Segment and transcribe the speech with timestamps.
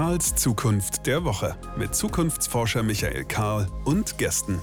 [0.00, 4.58] Karls Zukunft der Woche mit Zukunftsforscher Michael Karl und Gästen.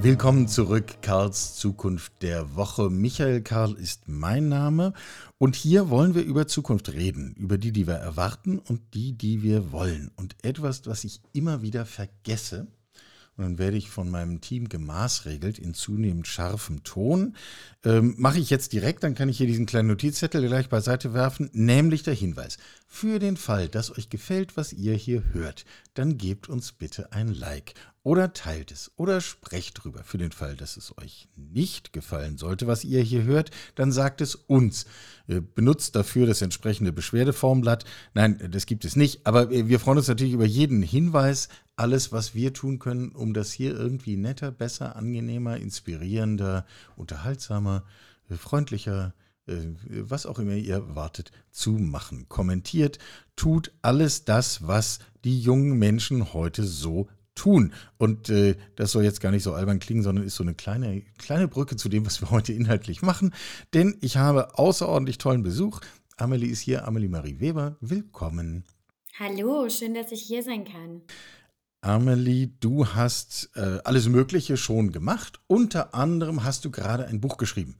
[0.00, 2.88] Willkommen zurück, Karls Zukunft der Woche.
[2.88, 4.94] Michael Karl ist mein Name
[5.36, 9.42] und hier wollen wir über Zukunft reden, über die, die wir erwarten und die, die
[9.42, 10.10] wir wollen.
[10.16, 12.68] Und etwas, was ich immer wieder vergesse,
[13.38, 17.36] und dann werde ich von meinem Team gemaßregelt in zunehmend scharfem Ton.
[17.84, 21.48] Ähm, Mache ich jetzt direkt, dann kann ich hier diesen kleinen Notizzettel gleich beiseite werfen,
[21.52, 22.58] nämlich der Hinweis.
[22.90, 27.28] Für den Fall, dass euch gefällt, was ihr hier hört, dann gebt uns bitte ein
[27.28, 30.02] Like oder teilt es oder sprecht drüber.
[30.04, 34.22] Für den Fall, dass es euch nicht gefallen sollte, was ihr hier hört, dann sagt
[34.22, 34.86] es uns.
[35.54, 37.84] Benutzt dafür das entsprechende Beschwerdeformblatt.
[38.14, 42.34] Nein, das gibt es nicht, aber wir freuen uns natürlich über jeden Hinweis, alles, was
[42.34, 46.64] wir tun können, um das hier irgendwie netter, besser, angenehmer, inspirierender,
[46.96, 47.84] unterhaltsamer,
[48.30, 49.12] freundlicher,
[49.88, 52.26] was auch immer ihr erwartet, zu machen.
[52.28, 52.98] Kommentiert,
[53.36, 57.72] tut alles das, was die jungen Menschen heute so tun.
[57.96, 61.02] Und äh, das soll jetzt gar nicht so albern klingen, sondern ist so eine kleine,
[61.18, 63.32] kleine Brücke zu dem, was wir heute inhaltlich machen.
[63.74, 65.80] Denn ich habe außerordentlich tollen Besuch.
[66.16, 67.76] Amelie ist hier, Amelie Marie Weber.
[67.80, 68.64] Willkommen.
[69.18, 71.02] Hallo, schön, dass ich hier sein kann.
[71.80, 75.40] Amelie, du hast äh, alles Mögliche schon gemacht.
[75.46, 77.76] Unter anderem hast du gerade ein Buch geschrieben.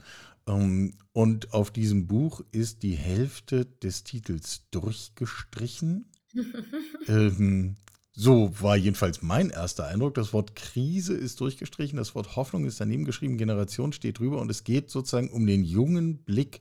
[0.49, 6.11] Ähm, und auf diesem Buch ist die Hälfte des Titels durchgestrichen.
[7.09, 7.77] ähm,
[8.13, 10.15] so war jedenfalls mein erster Eindruck.
[10.15, 14.51] Das Wort Krise ist durchgestrichen, das Wort Hoffnung ist daneben geschrieben, Generation steht drüber und
[14.51, 16.61] es geht sozusagen um den jungen Blick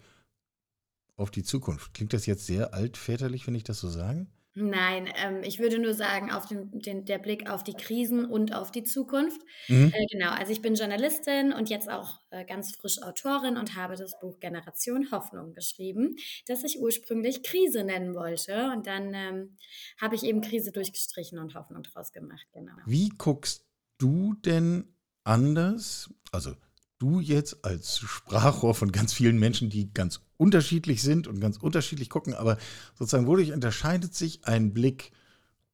[1.15, 1.95] auf die Zukunft.
[1.95, 4.27] Klingt das jetzt sehr altväterlich, wenn ich das so sage?
[4.59, 8.55] Nein, ähm, ich würde nur sagen, auf den, den, der Blick auf die Krisen und
[8.55, 9.39] auf die Zukunft.
[9.67, 9.93] Mhm.
[9.93, 13.95] Äh, genau, also ich bin Journalistin und jetzt auch äh, ganz frisch Autorin und habe
[13.95, 16.15] das Buch Generation Hoffnung geschrieben,
[16.47, 18.71] das ich ursprünglich Krise nennen wollte.
[18.75, 19.57] Und dann ähm,
[20.01, 22.47] habe ich eben Krise durchgestrichen und Hoffnung draus gemacht.
[22.51, 22.73] Genau.
[22.87, 23.67] Wie guckst
[23.99, 26.09] du denn anders?
[26.31, 26.55] Also
[26.97, 32.09] du jetzt als Sprachrohr von ganz vielen Menschen, die ganz unterschiedlich sind und ganz unterschiedlich
[32.09, 32.57] gucken, aber
[32.95, 35.11] sozusagen wodurch unterscheidet sich ein Blick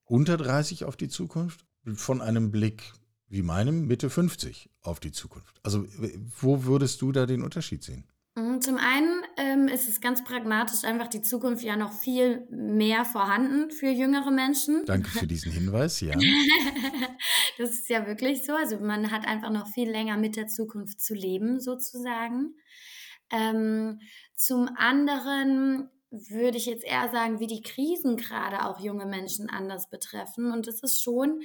[0.06, 2.94] unter 30 auf die Zukunft von einem Blick
[3.28, 5.59] wie meinem Mitte 50 auf die Zukunft?
[5.63, 5.85] Also
[6.40, 8.06] wo würdest du da den Unterschied sehen?
[8.35, 13.06] Mhm, zum einen ähm, ist es ganz pragmatisch einfach die Zukunft ja noch viel mehr
[13.06, 14.85] vorhanden für jüngere Menschen.
[14.85, 16.16] Danke für diesen Hinweis, ja.
[17.57, 18.53] das ist ja wirklich so.
[18.53, 22.56] Also man hat einfach noch viel länger mit der Zukunft zu leben, sozusagen.
[23.31, 24.00] Ähm,
[24.35, 29.89] zum anderen würde ich jetzt eher sagen, wie die Krisen gerade auch junge Menschen anders
[29.89, 30.51] betreffen.
[30.51, 31.41] Und es ist schon,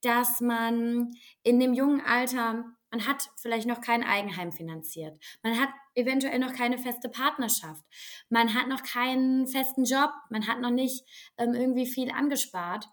[0.00, 1.10] dass man
[1.42, 5.18] in dem jungen Alter man hat vielleicht noch kein Eigenheim finanziert.
[5.42, 7.82] Man hat eventuell noch keine feste Partnerschaft.
[8.28, 10.10] Man hat noch keinen festen Job.
[10.28, 11.02] Man hat noch nicht
[11.38, 12.86] ähm, irgendwie viel angespart.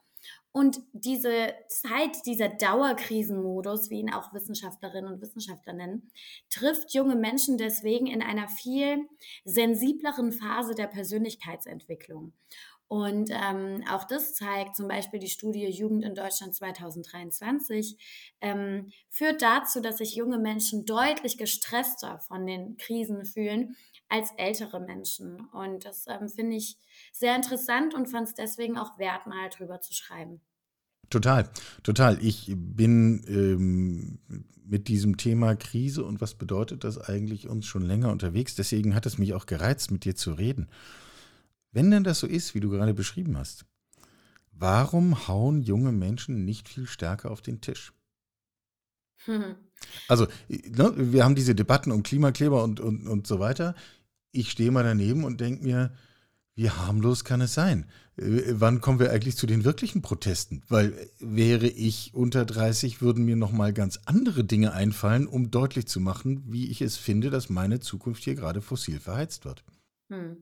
[0.52, 6.12] Und diese Zeit, dieser Dauerkrisenmodus, wie ihn auch Wissenschaftlerinnen und Wissenschaftler nennen,
[6.50, 9.08] trifft junge Menschen deswegen in einer viel
[9.46, 12.34] sensibleren Phase der Persönlichkeitsentwicklung.
[12.90, 17.96] Und ähm, auch das zeigt zum Beispiel die Studie Jugend in Deutschland 2023,
[18.42, 23.76] ähm, führt dazu, dass sich junge Menschen deutlich gestresster von den Krisen fühlen
[24.10, 25.40] als ältere Menschen.
[25.52, 26.78] Und das ähm, finde ich
[27.14, 30.42] sehr interessant und fand es deswegen auch wert, mal drüber zu schreiben.
[31.10, 31.50] Total,
[31.84, 32.24] total.
[32.24, 34.20] Ich bin ähm,
[34.66, 38.56] mit diesem Thema Krise und was bedeutet das eigentlich uns schon länger unterwegs.
[38.56, 40.70] Deswegen hat es mich auch gereizt, mit dir zu reden.
[41.72, 43.66] Wenn denn das so ist, wie du gerade beschrieben hast,
[44.52, 47.94] warum hauen junge Menschen nicht viel stärker auf den Tisch?
[49.26, 49.56] Hm.
[50.10, 53.76] Also, ne, wir haben diese Debatten um Klimakleber und, und, und so weiter.
[54.32, 55.92] Ich stehe mal daneben und denke mir,
[56.56, 57.86] wie harmlos kann es sein?
[58.18, 60.62] Wann kommen wir eigentlich zu den wirklichen Protesten?
[60.68, 65.88] Weil wäre ich unter 30, würden mir noch mal ganz andere Dinge einfallen, um deutlich
[65.88, 69.64] zu machen, wie ich es finde, dass meine Zukunft hier gerade fossil verheizt wird.
[70.10, 70.38] Hm.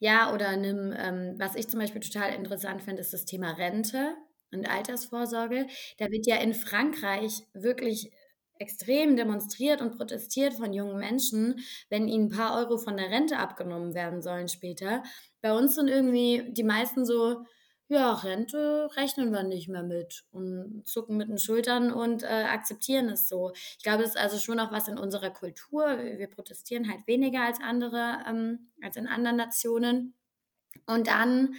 [0.00, 4.16] Ja, oder nimm, ähm, was ich zum Beispiel total interessant finde, ist das Thema Rente
[4.50, 5.68] und Altersvorsorge.
[5.98, 8.10] Da wird ja in Frankreich wirklich
[8.58, 11.60] extrem demonstriert und protestiert von jungen Menschen,
[11.90, 15.02] wenn ihnen ein paar Euro von der Rente abgenommen werden sollen später.
[15.40, 17.44] Bei uns sind irgendwie die meisten so,
[17.88, 23.10] ja, Rente rechnen wir nicht mehr mit und zucken mit den Schultern und äh, akzeptieren
[23.10, 23.52] es so.
[23.54, 25.98] Ich glaube, es ist also schon auch was in unserer Kultur.
[25.98, 30.14] Wir protestieren halt weniger als andere, ähm, als in anderen Nationen.
[30.86, 31.56] Und dann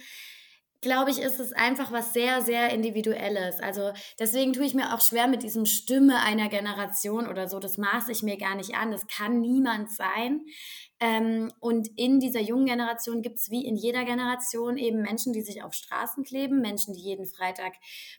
[0.80, 3.60] glaube ich, ist es einfach was sehr, sehr Individuelles.
[3.60, 7.58] Also deswegen tue ich mir auch schwer mit diesem Stimme einer Generation oder so.
[7.58, 8.90] Das maße ich mir gar nicht an.
[8.90, 10.42] Das kann niemand sein.
[10.98, 15.42] Ähm, und in dieser jungen Generation gibt es wie in jeder Generation eben Menschen, die
[15.42, 17.74] sich auf Straßen kleben, Menschen, die jeden Freitag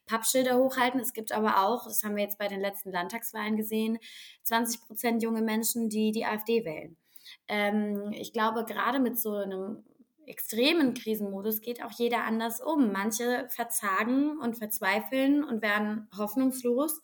[0.05, 0.99] Pappschilder hochhalten.
[0.99, 3.97] Es gibt aber auch, das haben wir jetzt bei den letzten Landtagswahlen gesehen,
[4.43, 6.97] 20 Prozent junge Menschen, die die AfD wählen.
[7.47, 9.83] Ähm, ich glaube, gerade mit so einem
[10.27, 12.91] extremen Krisenmodus geht auch jeder anders um.
[12.91, 17.01] Manche verzagen und verzweifeln und werden hoffnungslos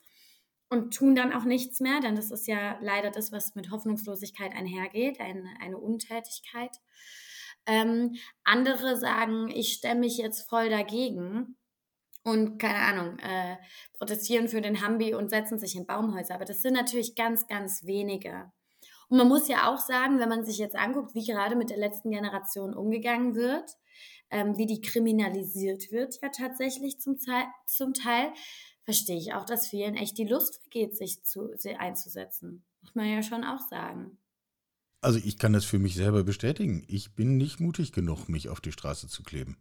[0.68, 4.52] und tun dann auch nichts mehr, denn das ist ja leider das, was mit Hoffnungslosigkeit
[4.52, 6.76] einhergeht, eine, eine Untätigkeit.
[7.66, 11.56] Ähm, andere sagen, ich stemme mich jetzt voll dagegen
[12.24, 13.56] und keine Ahnung, äh,
[13.92, 16.34] protestieren für den Hambi und setzen sich in Baumhäuser.
[16.34, 18.50] Aber das sind natürlich ganz, ganz wenige.
[19.14, 21.76] Und man muss ja auch sagen, wenn man sich jetzt anguckt, wie gerade mit der
[21.76, 23.76] letzten Generation umgegangen wird,
[24.28, 28.32] ähm, wie die kriminalisiert wird, ja tatsächlich zum, Teil, zum Teil,
[28.82, 32.64] verstehe ich auch, dass vielen echt die Lust vergeht, sich zu, sie einzusetzen.
[32.80, 34.18] Muss man ja schon auch sagen.
[35.00, 36.82] Also ich kann das für mich selber bestätigen.
[36.88, 39.58] Ich bin nicht mutig genug, mich auf die Straße zu kleben,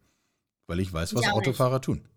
[0.65, 1.83] weil ich weiß, was Autofahrer nicht.
[1.83, 2.09] tun.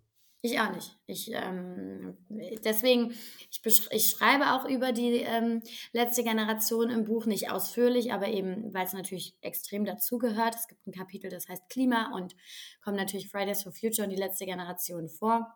[0.47, 0.97] Ich auch nicht.
[1.09, 2.17] Ich, ähm,
[2.65, 3.13] deswegen,
[3.51, 3.61] ich,
[3.91, 5.61] ich schreibe auch über die ähm,
[5.93, 10.55] letzte Generation im Buch, nicht ausführlich, aber eben, weil es natürlich extrem dazugehört.
[10.55, 12.37] Es gibt ein Kapitel, das heißt Klima und
[12.85, 15.53] kommt natürlich Fridays for Future und die letzte Generation vor.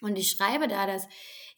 [0.00, 1.06] Und ich schreibe da, dass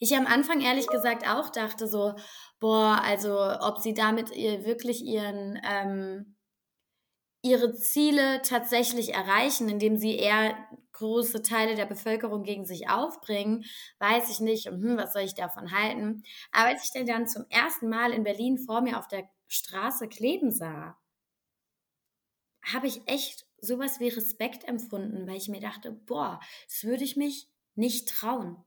[0.01, 2.15] ich am Anfang ehrlich gesagt auch dachte so,
[2.59, 6.35] boah, also ob sie damit ihr wirklich ihren ähm,
[7.47, 10.57] ihre Ziele tatsächlich erreichen, indem sie eher
[10.93, 13.65] große Teile der Bevölkerung gegen sich aufbringen,
[13.99, 14.69] weiß ich nicht.
[14.69, 16.23] Und hm, was soll ich davon halten?
[16.53, 20.09] Aber als ich den dann zum ersten Mal in Berlin vor mir auf der Straße
[20.09, 20.99] kleben sah,
[22.63, 27.17] habe ich echt sowas wie Respekt empfunden, weil ich mir dachte, boah, das würde ich
[27.17, 28.65] mich nicht trauen.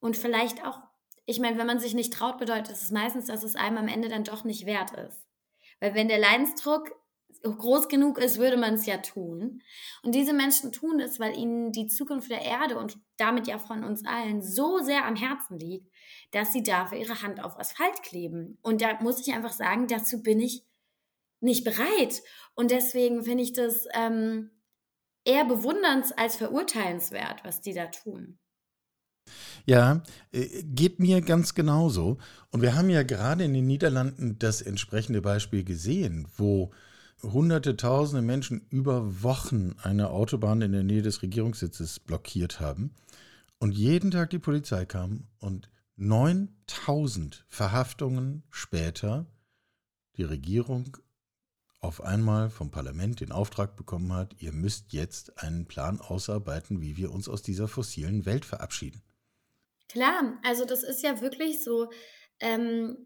[0.00, 0.80] Und vielleicht auch,
[1.26, 4.08] ich meine, wenn man sich nicht traut, bedeutet es meistens, dass es einem am Ende
[4.08, 5.26] dann doch nicht wert ist.
[5.80, 6.90] Weil wenn der Leidensdruck
[7.42, 9.62] groß genug ist, würde man es ja tun.
[10.02, 13.84] Und diese Menschen tun es, weil ihnen die Zukunft der Erde und damit ja von
[13.84, 15.90] uns allen so sehr am Herzen liegt,
[16.32, 18.58] dass sie dafür ihre Hand auf Asphalt kleben.
[18.62, 20.64] Und da muss ich einfach sagen, dazu bin ich
[21.40, 22.22] nicht bereit.
[22.54, 24.50] Und deswegen finde ich das ähm,
[25.24, 28.38] eher bewunderns- als verurteilenswert, was die da tun.
[29.66, 30.02] Ja,
[30.32, 32.18] äh, geht mir ganz genauso.
[32.50, 36.72] Und wir haben ja gerade in den Niederlanden das entsprechende Beispiel gesehen, wo
[37.22, 42.94] hunderte, tausende Menschen über Wochen eine Autobahn in der Nähe des Regierungssitzes blockiert haben
[43.58, 49.26] und jeden Tag die Polizei kam und 9000 Verhaftungen später
[50.16, 50.96] die Regierung
[51.80, 56.96] auf einmal vom Parlament den Auftrag bekommen hat, ihr müsst jetzt einen Plan ausarbeiten, wie
[56.96, 59.02] wir uns aus dieser fossilen Welt verabschieden.
[59.88, 61.90] Klar, also das ist ja wirklich so,
[62.40, 62.96] ähm,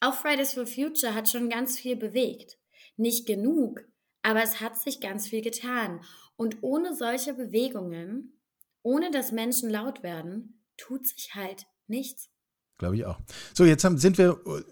[0.00, 2.58] auch Fridays for Future hat schon ganz viel bewegt
[2.96, 3.84] nicht genug,
[4.22, 6.00] aber es hat sich ganz viel getan.
[6.36, 8.40] Und ohne solche Bewegungen,
[8.82, 12.30] ohne dass Menschen laut werden, tut sich halt nichts.
[12.78, 13.18] Glaube ich auch.
[13.52, 14.62] So, jetzt haben, sind wir äh,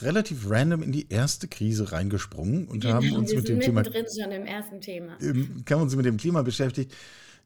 [0.00, 4.32] relativ random in die erste Krise reingesprungen und haben uns mit dem Thema drin schon
[4.32, 5.18] im ersten Thema.
[5.20, 6.94] Haben uns mit dem Klima beschäftigt.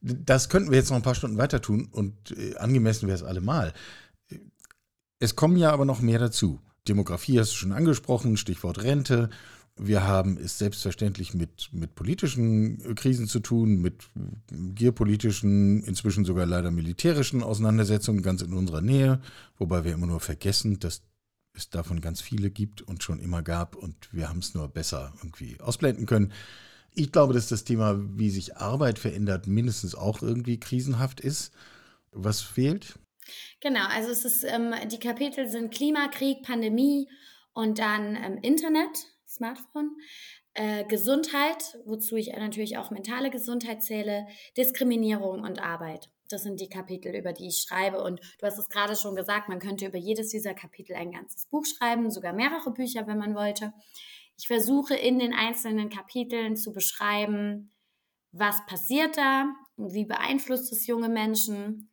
[0.00, 3.22] Das könnten wir jetzt noch ein paar Stunden weiter tun und äh, angemessen wäre es
[3.22, 3.72] allemal.
[5.18, 6.60] Es kommen ja aber noch mehr dazu.
[6.88, 9.30] Demografie hast du schon angesprochen, Stichwort Rente.
[9.76, 14.10] Wir haben es selbstverständlich mit, mit politischen äh, Krisen zu tun, mit
[14.50, 19.20] geopolitischen, inzwischen sogar leider militärischen Auseinandersetzungen ganz in unserer Nähe,
[19.58, 21.02] wobei wir immer nur vergessen, dass
[21.54, 25.12] es davon ganz viele gibt und schon immer gab und wir haben es nur besser
[25.18, 26.32] irgendwie ausblenden können.
[26.94, 31.52] Ich glaube, dass das Thema, wie sich Arbeit verändert, mindestens auch irgendwie krisenhaft ist.
[32.10, 32.98] Was fehlt?
[33.60, 37.08] Genau, also es ist, ähm, die Kapitel sind Klimakrieg, Pandemie
[37.54, 39.11] und dann ähm, Internet.
[39.32, 39.96] Smartphone.
[40.54, 46.10] Äh, Gesundheit, wozu ich natürlich auch mentale Gesundheit zähle, Diskriminierung und Arbeit.
[46.28, 48.02] Das sind die Kapitel, über die ich schreibe.
[48.02, 51.46] Und du hast es gerade schon gesagt, man könnte über jedes dieser Kapitel ein ganzes
[51.46, 53.72] Buch schreiben, sogar mehrere Bücher, wenn man wollte.
[54.38, 57.70] Ich versuche in den einzelnen Kapiteln zu beschreiben,
[58.32, 61.90] was passiert da, wie beeinflusst es junge Menschen,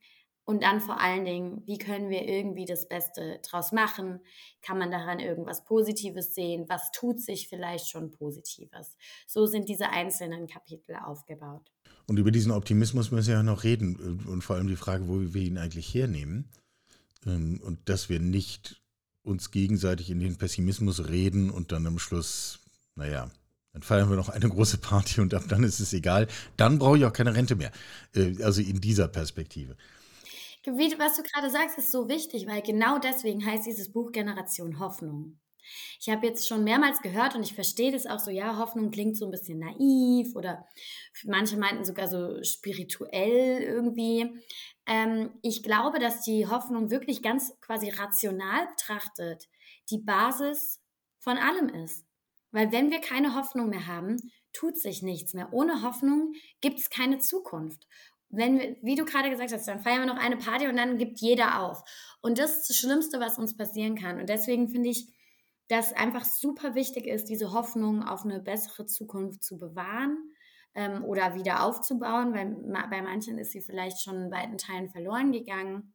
[0.49, 4.19] und dann vor allen Dingen, wie können wir irgendwie das Beste draus machen?
[4.63, 6.65] Kann man daran irgendwas Positives sehen?
[6.67, 8.97] Was tut sich vielleicht schon Positives?
[9.27, 11.71] So sind diese einzelnen Kapitel aufgebaut.
[12.07, 15.19] Und über diesen Optimismus müssen wir ja noch reden und vor allem die Frage, wo
[15.19, 16.49] wir ihn eigentlich hernehmen.
[17.27, 18.81] Ähm, und dass wir nicht
[19.21, 22.57] uns gegenseitig in den Pessimismus reden und dann am Schluss,
[22.95, 23.29] naja,
[23.73, 26.27] Dann feiern wir noch eine große Party und ab dann ist es egal.
[26.57, 27.71] Dann brauche ich auch keine Rente mehr.
[28.15, 29.77] Äh, also in dieser Perspektive.
[30.65, 34.79] Wie, was du gerade sagst, ist so wichtig, weil genau deswegen heißt dieses Buch Generation
[34.79, 35.39] Hoffnung.
[35.99, 39.17] Ich habe jetzt schon mehrmals gehört und ich verstehe das auch so, ja, Hoffnung klingt
[39.17, 40.65] so ein bisschen naiv oder
[41.25, 44.31] manche meinten sogar so spirituell irgendwie.
[44.87, 49.47] Ähm, ich glaube, dass die Hoffnung wirklich ganz quasi rational betrachtet
[49.91, 50.81] die Basis
[51.19, 52.05] von allem ist.
[52.51, 54.17] Weil wenn wir keine Hoffnung mehr haben,
[54.53, 55.53] tut sich nichts mehr.
[55.53, 57.87] Ohne Hoffnung gibt es keine Zukunft.
[58.29, 60.97] Wenn wir, wie du gerade gesagt hast, dann feiern wir noch eine Party und dann
[60.97, 61.83] gibt jeder auf.
[62.21, 64.19] Und das ist das Schlimmste, was uns passieren kann.
[64.19, 65.07] Und deswegen finde ich,
[65.67, 70.17] dass einfach super wichtig ist, diese Hoffnung auf eine bessere Zukunft zu bewahren
[70.73, 72.55] ähm, oder wieder aufzubauen, weil
[72.89, 75.93] bei manchen ist sie vielleicht schon in weiten Teilen verloren gegangen.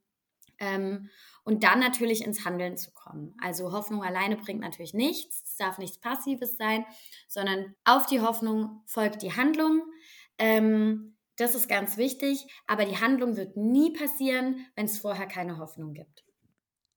[0.58, 1.10] Ähm,
[1.42, 3.34] und dann natürlich ins Handeln zu kommen.
[3.40, 6.86] Also Hoffnung alleine bringt natürlich nichts, es darf nichts Passives sein,
[7.28, 9.82] sondern auf die Hoffnung folgt die Handlung.
[10.38, 15.58] Ähm, das ist ganz wichtig, aber die Handlung wird nie passieren, wenn es vorher keine
[15.58, 16.24] Hoffnung gibt.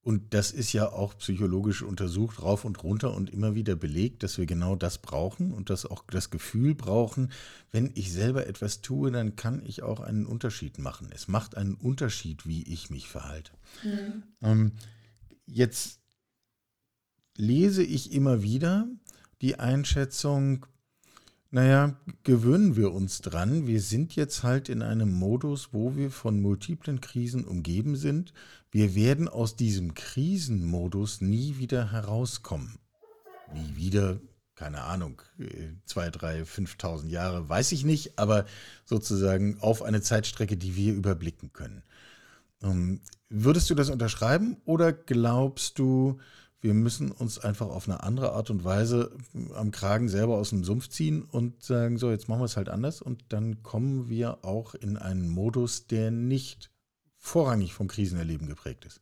[0.07, 4.37] Und das ist ja auch psychologisch untersucht, rauf und runter und immer wieder belegt, dass
[4.37, 7.33] wir genau das brauchen und dass auch das Gefühl brauchen,
[7.71, 11.09] wenn ich selber etwas tue, dann kann ich auch einen Unterschied machen.
[11.13, 13.51] Es macht einen Unterschied, wie ich mich verhalte.
[13.83, 14.23] Mhm.
[14.41, 14.71] Ähm,
[15.45, 15.99] jetzt
[17.35, 18.87] lese ich immer wieder
[19.41, 20.67] die Einschätzung,
[21.49, 23.67] naja, gewöhnen wir uns dran.
[23.67, 28.33] Wir sind jetzt halt in einem Modus, wo wir von multiplen Krisen umgeben sind.
[28.69, 32.79] Wir werden aus diesem Krisenmodus nie wieder herauskommen.
[33.53, 34.19] Nie wieder,
[34.55, 35.21] keine Ahnung,
[35.85, 38.45] zwei, drei, 5.000 Jahre, weiß ich nicht, aber
[38.83, 41.83] sozusagen auf eine Zeitstrecke, die wir überblicken können.
[42.61, 42.99] Ähm,
[43.29, 46.19] würdest du das unterschreiben oder glaubst du,
[46.59, 49.15] wir müssen uns einfach auf eine andere Art und Weise
[49.53, 52.69] am Kragen selber aus dem Sumpf ziehen und sagen, so, jetzt machen wir es halt
[52.69, 56.71] anders und dann kommen wir auch in einen Modus, der nicht
[57.17, 59.01] vorrangig vom Krisenerleben geprägt ist.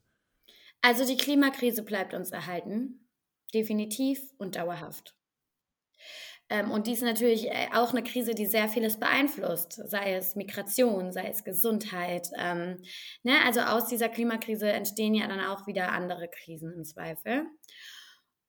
[0.81, 3.07] Also die Klimakrise bleibt uns erhalten,
[3.53, 5.15] definitiv und dauerhaft.
[6.49, 10.35] Ähm, und dies ist natürlich äh, auch eine Krise, die sehr vieles beeinflusst, sei es
[10.35, 12.29] Migration, sei es Gesundheit.
[12.37, 12.77] Ähm,
[13.23, 13.33] ne?
[13.45, 17.47] Also aus dieser Klimakrise entstehen ja dann auch wieder andere Krisen im Zweifel.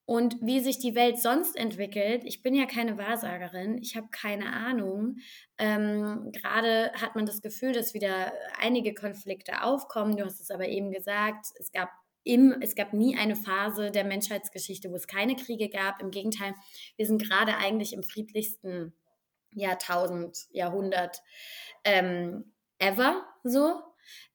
[0.08, 4.52] Und wie sich die Welt sonst entwickelt, ich bin ja keine Wahrsagerin, ich habe keine
[4.52, 5.16] Ahnung.
[5.58, 10.16] Ähm, Gerade hat man das Gefühl, dass wieder einige Konflikte aufkommen.
[10.16, 11.90] Du hast es aber eben gesagt, es gab
[12.26, 16.02] im, es gab nie eine Phase der Menschheitsgeschichte, wo es keine Kriege gab.
[16.02, 16.54] Im Gegenteil,
[16.96, 18.92] wir sind gerade eigentlich im friedlichsten
[19.52, 21.22] Jahrtausend, Jahrhundert
[21.84, 23.80] ähm, ever so.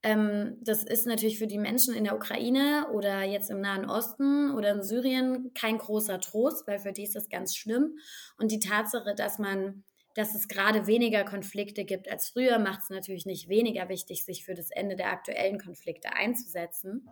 [0.03, 4.51] Ähm, das ist natürlich für die Menschen in der Ukraine oder jetzt im Nahen Osten
[4.55, 7.97] oder in Syrien kein großer Trost, weil für die ist das ganz schlimm.
[8.37, 9.83] Und die Tatsache, dass man
[10.15, 14.45] dass es gerade weniger Konflikte gibt als früher, macht es natürlich nicht weniger wichtig, sich
[14.45, 17.07] für das Ende der aktuellen Konflikte einzusetzen.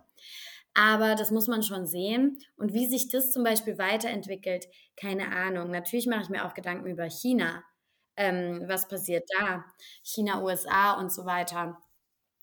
[0.74, 2.38] Aber das muss man schon sehen.
[2.56, 4.66] Und wie sich das zum Beispiel weiterentwickelt,
[4.96, 5.70] keine Ahnung.
[5.70, 7.64] Natürlich mache ich mir auch Gedanken über China.
[8.16, 9.64] Ähm, was passiert da?
[10.02, 11.78] China, USA und so weiter.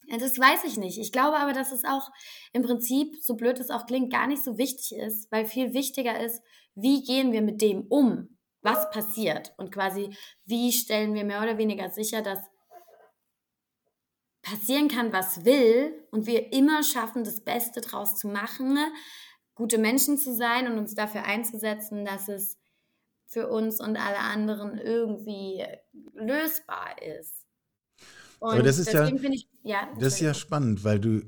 [0.10, 0.98] Das weiß ich nicht.
[1.00, 2.10] Ich glaube aber, dass es auch
[2.54, 6.20] im Prinzip, so blöd es auch klingt, gar nicht so wichtig ist, weil viel wichtiger
[6.20, 6.42] ist,
[6.76, 9.54] wie gehen wir mit dem um, was passiert?
[9.58, 12.40] Und quasi, wie stellen wir mehr oder weniger sicher, dass
[14.42, 18.78] passieren kann, was will und wir immer schaffen, das Beste draus zu machen,
[19.56, 22.58] gute Menschen zu sein und uns dafür einzusetzen, dass es
[23.26, 25.66] für uns und alle anderen irgendwie
[26.14, 27.46] lösbar ist.
[28.40, 31.22] Und Aber das ist ja, ich, ja das ist ja spannend, weil du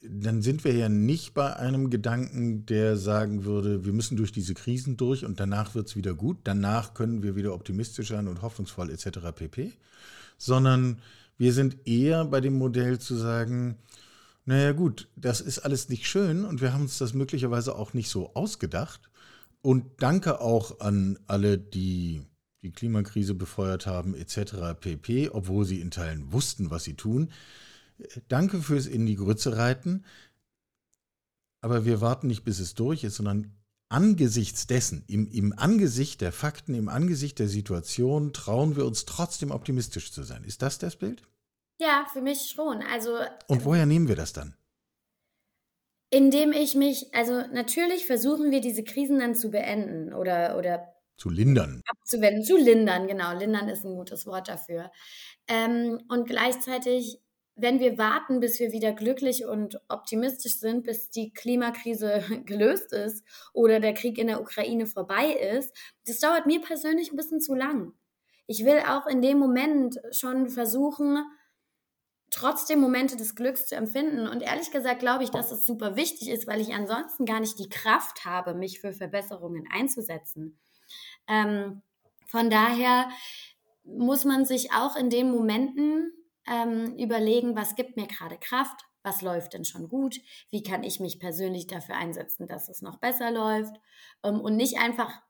[0.00, 4.54] dann sind wir ja nicht bei einem Gedanken, der sagen würde, wir müssen durch diese
[4.54, 8.42] Krisen durch und danach wird es wieder gut, danach können wir wieder optimistisch sein und
[8.42, 9.18] hoffnungsvoll etc.
[9.34, 9.72] pp,
[10.38, 11.00] sondern
[11.38, 13.78] wir sind eher bei dem Modell zu sagen,
[14.44, 18.08] naja gut, das ist alles nicht schön und wir haben uns das möglicherweise auch nicht
[18.08, 19.10] so ausgedacht.
[19.60, 22.22] Und danke auch an alle, die
[22.62, 24.78] die Klimakrise befeuert haben etc.
[24.80, 27.30] pp, obwohl sie in Teilen wussten, was sie tun.
[28.28, 30.04] Danke fürs in die Grütze reiten.
[31.60, 33.56] Aber wir warten nicht, bis es durch ist, sondern
[33.88, 39.50] angesichts dessen, im, im Angesicht der Fakten, im Angesicht der Situation, trauen wir uns trotzdem
[39.50, 40.44] optimistisch zu sein.
[40.44, 41.22] Ist das das Bild?
[41.78, 42.82] Ja, für mich schon.
[42.82, 43.18] Also.
[43.48, 44.54] Und woher nehmen wir das dann?
[46.10, 51.30] Indem ich mich, also natürlich versuchen wir diese Krisen dann zu beenden oder, oder zu
[51.30, 51.82] lindern.
[51.86, 53.36] Abzuwenden, zu lindern, genau.
[53.36, 54.90] Lindern ist ein gutes Wort dafür.
[55.48, 57.20] Ähm, und gleichzeitig
[57.56, 63.24] wenn wir warten, bis wir wieder glücklich und optimistisch sind, bis die Klimakrise gelöst ist
[63.52, 65.74] oder der Krieg in der Ukraine vorbei ist,
[66.06, 67.92] das dauert mir persönlich ein bisschen zu lang.
[68.46, 71.24] Ich will auch in dem Moment schon versuchen,
[72.30, 74.28] trotzdem Momente des Glücks zu empfinden.
[74.28, 77.58] Und ehrlich gesagt glaube ich, dass es super wichtig ist, weil ich ansonsten gar nicht
[77.58, 80.58] die Kraft habe, mich für Verbesserungen einzusetzen.
[81.26, 81.82] Ähm,
[82.26, 83.08] von daher
[83.84, 86.12] muss man sich auch in den Momenten
[86.50, 90.16] ähm, überlegen, was gibt mir gerade Kraft, was läuft denn schon gut,
[90.50, 93.76] wie kann ich mich persönlich dafür einsetzen, dass es noch besser läuft
[94.24, 95.22] ähm, und nicht einfach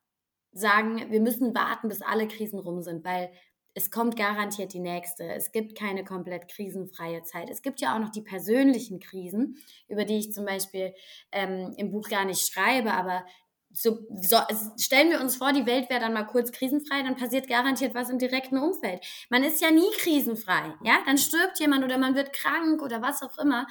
[0.53, 3.31] sagen, wir müssen warten, bis alle Krisen rum sind, weil
[3.75, 5.25] es kommt garantiert die nächste.
[5.25, 7.51] Es gibt keine komplett krisenfreie Zeit.
[7.51, 10.95] Es gibt ja auch noch die persönlichen Krisen, über die ich zum Beispiel
[11.31, 13.27] ähm, im Buch gar nicht schreibe, aber
[13.77, 14.39] so, so,
[14.79, 18.09] stellen wir uns vor, die Welt wäre dann mal kurz krisenfrei, dann passiert garantiert was
[18.09, 19.05] im direkten Umfeld.
[19.29, 20.99] Man ist ja nie krisenfrei, ja?
[21.05, 23.67] Dann stirbt jemand oder man wird krank oder was auch immer.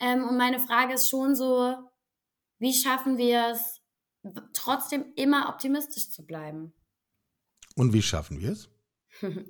[0.00, 1.76] Ähm, und meine Frage ist schon so,
[2.58, 3.80] wie schaffen wir es,
[4.52, 6.74] trotzdem immer optimistisch zu bleiben?
[7.76, 8.68] Und wie schaffen wir es?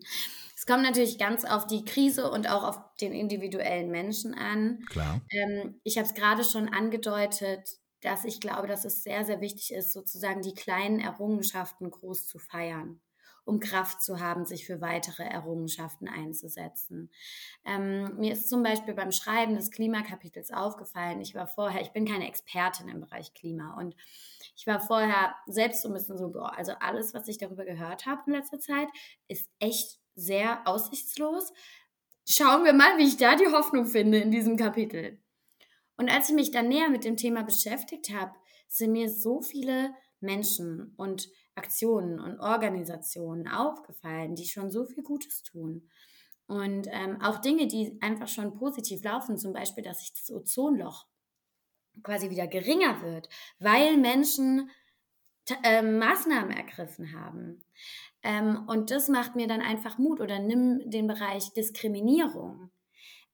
[0.59, 4.81] Es kommt natürlich ganz auf die Krise und auch auf den individuellen Menschen an.
[4.89, 5.21] Klar.
[5.31, 9.73] Ähm, ich habe es gerade schon angedeutet, dass ich glaube, dass es sehr, sehr wichtig
[9.73, 13.01] ist, sozusagen die kleinen Errungenschaften groß zu feiern,
[13.45, 17.11] um Kraft zu haben, sich für weitere Errungenschaften einzusetzen.
[17.65, 22.07] Ähm, mir ist zum Beispiel beim Schreiben des Klimakapitels aufgefallen, ich war vorher, ich bin
[22.07, 23.97] keine Expertin im Bereich Klima und
[24.55, 28.07] ich war vorher selbst so ein bisschen so, boah, also alles, was ich darüber gehört
[28.07, 28.89] habe in letzter Zeit,
[29.27, 31.53] ist echt sehr aussichtslos.
[32.25, 35.19] Schauen wir mal, wie ich da die Hoffnung finde in diesem Kapitel.
[35.97, 38.33] Und als ich mich dann näher mit dem Thema beschäftigt habe,
[38.69, 45.43] sind mir so viele Menschen und Aktionen und Organisationen aufgefallen, die schon so viel Gutes
[45.43, 45.89] tun.
[46.47, 51.07] Und ähm, auch Dinge, die einfach schon positiv laufen, zum Beispiel, dass sich das Ozonloch
[52.03, 54.71] quasi wieder geringer wird, weil Menschen
[55.63, 57.65] äh, Maßnahmen ergriffen haben.
[58.23, 62.71] Ähm, und das macht mir dann einfach Mut oder nimm den Bereich Diskriminierung.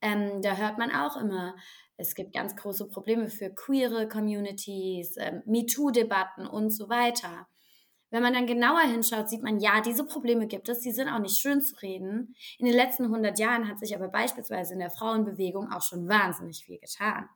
[0.01, 1.55] Ähm, da hört man auch immer,
[1.97, 7.47] es gibt ganz große Probleme für queere Communities, ähm, MeToo-Debatten und so weiter.
[8.09, 11.17] Wenn man dann genauer hinschaut, sieht man, ja, diese Probleme gibt es, die sind auch
[11.17, 12.35] nicht schön zu reden.
[12.59, 16.63] In den letzten 100 Jahren hat sich aber beispielsweise in der Frauenbewegung auch schon wahnsinnig
[16.63, 17.27] viel getan.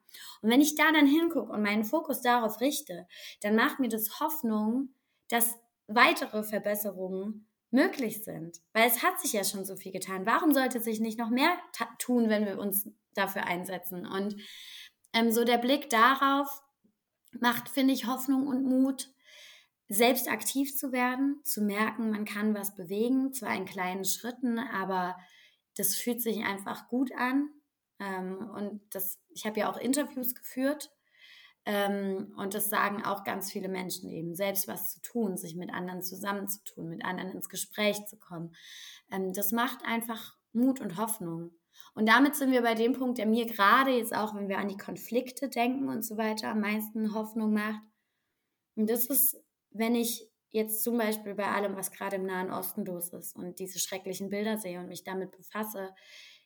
[0.44, 3.08] Und wenn ich da dann hingucke und meinen Fokus darauf richte,
[3.42, 4.90] dann macht mir das Hoffnung,
[5.30, 8.62] dass weitere Verbesserungen möglich sind.
[8.74, 10.28] Weil es hat sich ja schon so viel getan.
[10.28, 11.58] Warum sollte sich nicht noch mehr
[11.98, 14.06] tun, wenn wir uns dafür einsetzen?
[14.06, 14.36] Und
[15.14, 16.48] ähm, so der Blick darauf
[17.40, 19.10] macht, finde ich, Hoffnung und Mut,
[19.90, 25.16] selbst aktiv zu werden, zu merken, man kann was bewegen, zwar in kleinen Schritten, aber
[25.78, 27.50] das fühlt sich einfach gut an.
[28.00, 30.92] Ähm, und das, ich habe ja auch Interviews geführt
[31.68, 35.74] ähm, und das sagen auch ganz viele Menschen eben, selbst was zu tun, sich mit
[35.74, 38.56] anderen zusammenzutun, mit anderen ins Gespräch zu kommen.
[39.12, 41.52] Ähm, das macht einfach Mut und Hoffnung.
[41.98, 44.68] Und damit sind wir bei dem Punkt, der mir gerade jetzt auch, wenn wir an
[44.68, 47.82] die Konflikte denken und so weiter, am meisten Hoffnung macht.
[48.76, 49.36] Und das ist,
[49.72, 53.58] wenn ich jetzt zum Beispiel bei allem, was gerade im Nahen Osten los ist und
[53.58, 55.90] diese schrecklichen Bilder sehe und mich damit befasse,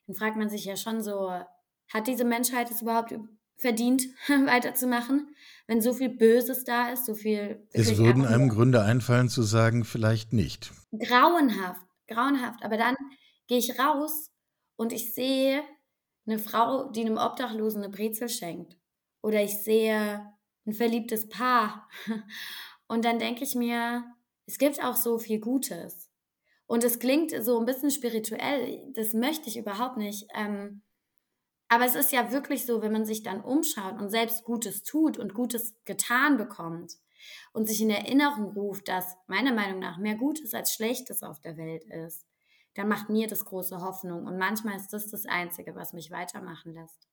[0.08, 3.14] dann fragt man sich ja schon so, hat diese Menschheit es überhaupt
[3.58, 5.36] verdient, weiterzumachen,
[5.68, 7.68] wenn so viel Böses da ist, so viel.
[7.74, 10.72] Es würden einem Gründe einfallen zu sagen, vielleicht nicht.
[10.98, 12.64] Grauenhaft, grauenhaft.
[12.64, 12.96] Aber dann
[13.48, 14.31] gehe ich raus
[14.82, 15.62] und ich sehe
[16.26, 18.80] eine Frau, die einem Obdachlosen eine Brezel schenkt.
[19.22, 20.26] Oder ich sehe
[20.66, 21.88] ein verliebtes Paar.
[22.88, 24.04] Und dann denke ich mir,
[24.48, 26.10] es gibt auch so viel Gutes.
[26.66, 30.28] Und es klingt so ein bisschen spirituell, das möchte ich überhaupt nicht.
[30.34, 30.82] Ähm,
[31.68, 35.20] aber es ist ja wirklich so, wenn man sich dann umschaut und selbst Gutes tut
[35.20, 36.94] und Gutes getan bekommt
[37.54, 41.56] und sich in Erinnerung ruft, dass meiner Meinung nach mehr Gutes als Schlechtes auf der
[41.56, 42.26] Welt ist,
[42.76, 44.26] dann macht mir das große Hoffnung.
[44.26, 47.08] Und manchmal ist das das Einzige, was mich weitermachen lässt.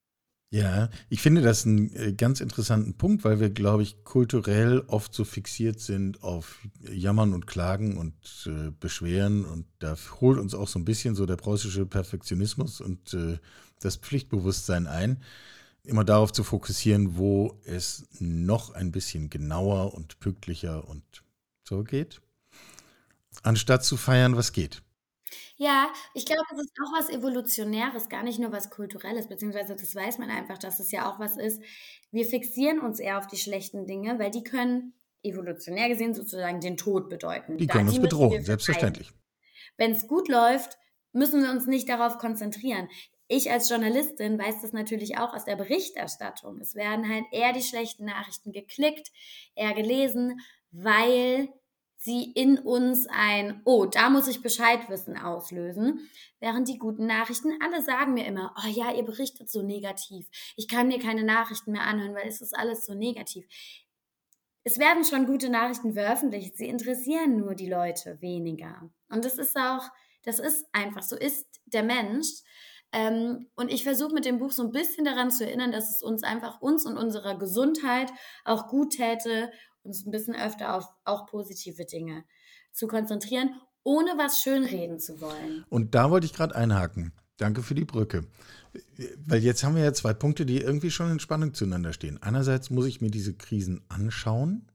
[0.51, 5.13] Ja, ich finde das einen äh, ganz interessanten Punkt, weil wir, glaube ich, kulturell oft
[5.13, 8.15] so fixiert sind auf Jammern und Klagen und
[8.47, 9.45] äh, Beschweren.
[9.45, 13.39] Und da holt uns auch so ein bisschen so der preußische Perfektionismus und äh,
[13.81, 15.23] das Pflichtbewusstsein ein,
[15.85, 21.03] immer darauf zu fokussieren, wo es noch ein bisschen genauer und pünktlicher und
[21.63, 22.23] so geht,
[23.43, 24.83] anstatt zu feiern, was geht.
[25.57, 29.95] Ja, ich glaube, das ist auch was Evolutionäres, gar nicht nur was Kulturelles, beziehungsweise das
[29.95, 31.63] weiß man einfach, dass es ja auch was ist.
[32.11, 36.77] Wir fixieren uns eher auf die schlechten Dinge, weil die können evolutionär gesehen sozusagen den
[36.77, 37.57] Tod bedeuten.
[37.59, 39.11] Die Da- können uns bedrohen, selbstverständlich.
[39.77, 40.79] Wenn es gut läuft,
[41.13, 42.89] müssen wir uns nicht darauf konzentrieren.
[43.31, 46.59] ich als Journalistin weiß das natürlich auch aus der Berichterstattung.
[46.63, 49.11] Es werden halt eher die schlechten Nachrichten geklickt,
[49.55, 51.51] eher gelesen, weil
[51.99, 56.09] sie in uns ein, oh, da muss ich Bescheid wissen, auslösen.
[56.41, 60.27] Während die guten Nachrichten, alle sagen mir immer, oh ja, ihr berichtet so negativ.
[60.57, 63.47] Ich kann mir keine Nachrichten mehr anhören, weil es ist alles so negativ.
[64.63, 68.91] Es werden schon gute Nachrichten veröffentlicht, sie interessieren nur die Leute weniger.
[69.09, 69.89] Und das ist auch,
[70.23, 72.29] das ist einfach, so ist der Mensch.
[72.93, 76.03] Ähm, und ich versuche mit dem Buch so ein bisschen daran zu erinnern, dass es
[76.03, 78.11] uns einfach, uns und unserer Gesundheit
[78.45, 79.51] auch gut täte,
[79.89, 82.25] uns ein bisschen öfter auf auch positive Dinge
[82.73, 83.51] zu konzentrieren,
[83.83, 85.65] ohne was schönreden zu wollen.
[85.69, 87.13] Und da wollte ich gerade einhaken.
[87.39, 88.27] Danke für die Brücke.
[89.27, 92.23] Weil jetzt haben wir ja zwei Punkte, die irgendwie schon in Spannung zueinander stehen.
[92.23, 94.71] Einerseits muss ich mir diese Krisen anschauen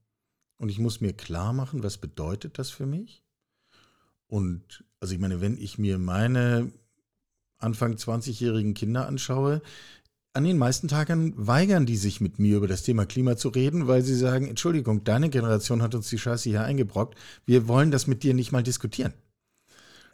[0.58, 3.24] und ich muss mir klar machen, was bedeutet das für mich.
[4.28, 6.72] Und also ich meine, wenn ich mir meine
[7.60, 9.62] Anfang 20-jährigen Kinder anschaue,
[10.34, 13.88] an den meisten Tagen weigern die sich mit mir über das Thema Klima zu reden,
[13.88, 18.08] weil sie sagen, Entschuldigung, deine Generation hat uns die Scheiße hier eingebrockt, wir wollen das
[18.08, 19.14] mit dir nicht mal diskutieren.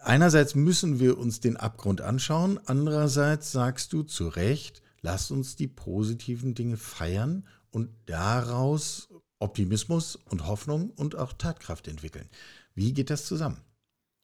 [0.02, 5.68] Einerseits müssen wir uns den Abgrund anschauen, andererseits sagst du zu Recht, lass uns die
[5.68, 12.28] positiven Dinge feiern und daraus Optimismus und Hoffnung und auch Tatkraft entwickeln.
[12.76, 13.62] Wie geht das zusammen?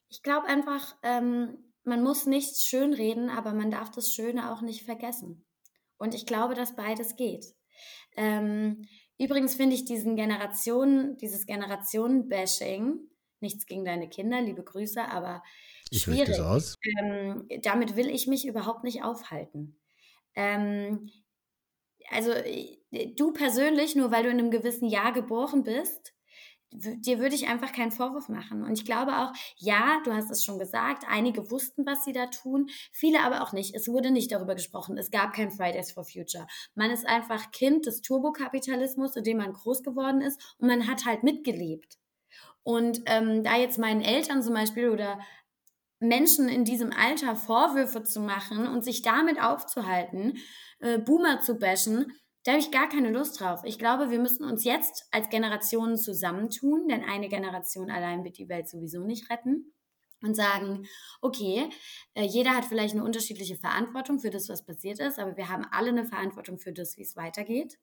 [0.09, 4.83] Ich glaube einfach, ähm, man muss nichts schönreden, aber man darf das Schöne auch nicht
[4.83, 5.44] vergessen.
[5.97, 7.45] Und ich glaube, dass beides geht.
[8.17, 12.99] Ähm, übrigens finde ich diesen Generationen, dieses Generationen-Bashing,
[13.41, 15.43] nichts gegen deine Kinder, liebe Grüße, aber
[15.89, 16.39] ich schwierig.
[16.39, 16.77] aus.
[16.99, 19.79] Ähm, damit will ich mich überhaupt nicht aufhalten.
[20.35, 21.09] Ähm,
[22.09, 22.77] also äh,
[23.15, 26.14] du persönlich, nur weil du in einem gewissen Jahr geboren bist,
[26.75, 28.63] dir würde ich einfach keinen Vorwurf machen.
[28.63, 32.27] Und ich glaube auch, ja, du hast es schon gesagt, einige wussten, was sie da
[32.27, 33.75] tun, viele aber auch nicht.
[33.75, 34.97] Es wurde nicht darüber gesprochen.
[34.97, 36.47] Es gab kein Fridays for Future.
[36.73, 41.05] Man ist einfach Kind des Turbokapitalismus, in dem man groß geworden ist und man hat
[41.05, 41.97] halt mitgelebt.
[42.63, 45.19] Und ähm, da jetzt meinen Eltern zum Beispiel oder
[45.99, 50.37] Menschen in diesem Alter Vorwürfe zu machen und sich damit aufzuhalten,
[50.79, 52.11] äh, Boomer zu bashen,
[52.45, 53.61] da habe ich gar keine Lust drauf.
[53.63, 58.47] Ich glaube, wir müssen uns jetzt als Generationen zusammentun, denn eine Generation allein wird die
[58.49, 59.71] Welt sowieso nicht retten.
[60.21, 60.87] Und sagen,
[61.21, 61.69] okay,
[62.15, 65.67] äh, jeder hat vielleicht eine unterschiedliche Verantwortung für das, was passiert ist, aber wir haben
[65.69, 67.77] alle eine Verantwortung für das, wie es weitergeht.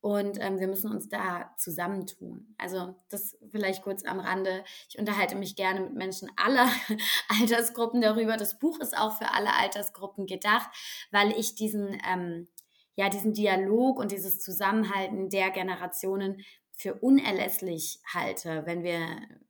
[0.00, 2.54] Und ähm, wir müssen uns da zusammentun.
[2.58, 4.64] Also das vielleicht kurz am Rande.
[4.88, 6.68] Ich unterhalte mich gerne mit Menschen aller
[7.40, 8.36] Altersgruppen darüber.
[8.36, 10.68] Das Buch ist auch für alle Altersgruppen gedacht,
[11.10, 12.48] weil ich diesen ähm,
[12.96, 16.42] ja diesen Dialog und dieses Zusammenhalten der Generationen
[16.76, 18.98] für unerlässlich halte, wenn wir,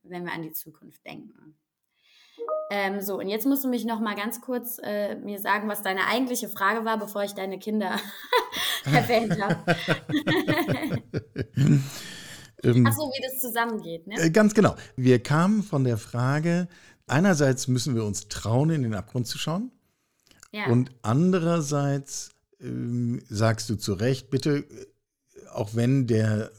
[0.03, 1.57] wenn wir an die Zukunft denken.
[2.69, 5.81] Ähm, so, und jetzt musst du mich noch mal ganz kurz äh, mir sagen, was
[5.81, 7.97] deine eigentliche Frage war, bevor ich deine Kinder
[8.85, 9.55] erwähnt habe.
[12.63, 14.15] ähm, Ach so, wie das zusammengeht, ne?
[14.15, 14.75] Äh, ganz genau.
[14.95, 16.67] Wir kamen von der Frage,
[17.07, 19.71] einerseits müssen wir uns trauen, in den Abgrund zu schauen.
[20.51, 20.67] Ja.
[20.67, 26.51] Und andererseits ähm, sagst du zu Recht, bitte, äh, auch wenn der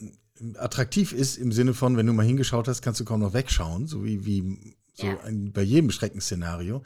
[0.57, 3.87] attraktiv ist im Sinne von, wenn du mal hingeschaut hast, kannst du kaum noch wegschauen,
[3.87, 5.21] so wie, wie so ja.
[5.21, 6.83] ein, bei jedem Schreckensszenario.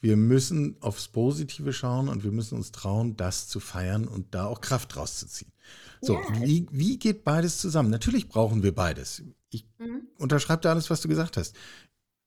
[0.00, 4.46] Wir müssen aufs Positive schauen und wir müssen uns trauen, das zu feiern und da
[4.46, 5.52] auch Kraft rauszuziehen.
[6.00, 6.42] So, ja.
[6.42, 7.90] wie, wie geht beides zusammen?
[7.90, 9.22] Natürlich brauchen wir beides.
[9.50, 10.06] Ich mhm.
[10.18, 11.56] unterschreibe da alles, was du gesagt hast.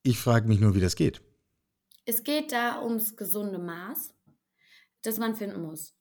[0.02, 1.22] Ich frage mich nur, wie das geht.
[2.04, 4.12] Es geht da ums gesunde Maß,
[5.02, 5.94] das man finden muss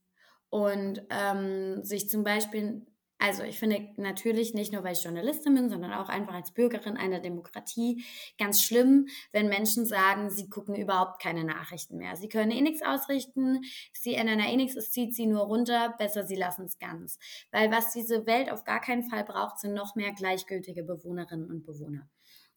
[0.51, 2.85] und ähm, sich zum Beispiel,
[3.17, 6.97] also ich finde natürlich nicht nur, weil ich Journalistin bin, sondern auch einfach als Bürgerin
[6.97, 8.03] einer Demokratie
[8.37, 12.17] ganz schlimm, wenn Menschen sagen, sie gucken überhaupt keine Nachrichten mehr.
[12.17, 13.61] Sie können eh nichts ausrichten,
[13.93, 17.17] sie ändern eh nichts, es zieht sie nur runter, besser sie lassen es ganz.
[17.51, 21.63] Weil was diese Welt auf gar keinen Fall braucht, sind noch mehr gleichgültige Bewohnerinnen und
[21.63, 22.09] Bewohner.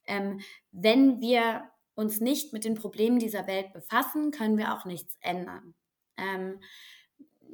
[0.07, 0.41] Ähm,
[0.73, 5.77] wenn wir uns nicht mit den Problemen dieser Welt befassen, können wir auch nichts ändern.
[6.17, 6.59] Ähm,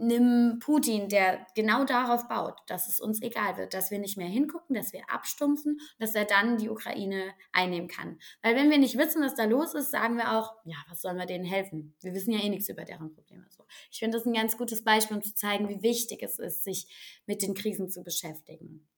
[0.00, 4.28] nimm Putin, der genau darauf baut, dass es uns egal wird, dass wir nicht mehr
[4.28, 8.18] hingucken, dass wir abstumpfen, dass er dann die Ukraine einnehmen kann.
[8.42, 11.18] Weil wenn wir nicht wissen, was da los ist, sagen wir auch, ja, was sollen
[11.18, 11.94] wir denen helfen?
[12.00, 13.46] Wir wissen ja eh nichts über deren Probleme.
[13.50, 13.64] So.
[13.90, 17.22] Ich finde das ein ganz gutes Beispiel, um zu zeigen, wie wichtig es ist, sich
[17.26, 18.88] mit den Krisen zu beschäftigen.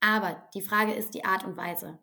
[0.00, 1.98] Aber die Frage ist die Art und Weise.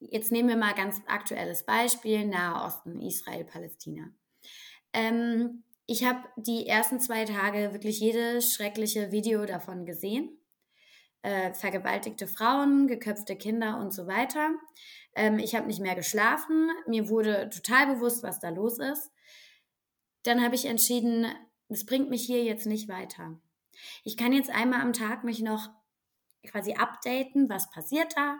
[0.00, 4.10] Jetzt nehmen wir mal ganz aktuelles Beispiel, Nahe Osten, Israel, Palästina.
[4.92, 10.38] Ähm, ich habe die ersten zwei Tage wirklich jedes schreckliche Video davon gesehen.
[11.22, 14.50] Äh, vergewaltigte Frauen, geköpfte Kinder und so weiter.
[15.14, 16.70] Ähm, ich habe nicht mehr geschlafen.
[16.86, 19.10] Mir wurde total bewusst, was da los ist.
[20.22, 21.26] dann habe ich entschieden,
[21.68, 23.38] es bringt mich hier jetzt nicht weiter.
[24.04, 25.68] Ich kann jetzt einmal am Tag mich noch
[26.46, 28.38] quasi updaten, was passiert da,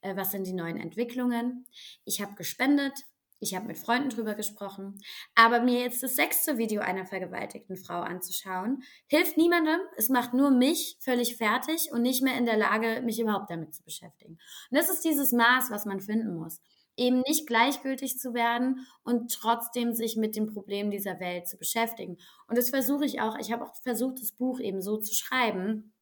[0.00, 1.66] äh, was sind die neuen Entwicklungen.
[2.04, 3.04] Ich habe gespendet,
[3.40, 5.00] ich habe mit Freunden drüber gesprochen,
[5.34, 9.80] aber mir jetzt das sechste Video einer vergewaltigten Frau anzuschauen, hilft niemandem.
[9.96, 13.74] Es macht nur mich völlig fertig und nicht mehr in der Lage, mich überhaupt damit
[13.74, 14.38] zu beschäftigen.
[14.70, 16.60] Und das ist dieses Maß, was man finden muss.
[16.96, 22.18] Eben nicht gleichgültig zu werden und trotzdem sich mit den Problemen dieser Welt zu beschäftigen.
[22.48, 23.38] Und das versuche ich auch.
[23.38, 25.94] Ich habe auch versucht, das Buch eben so zu schreiben,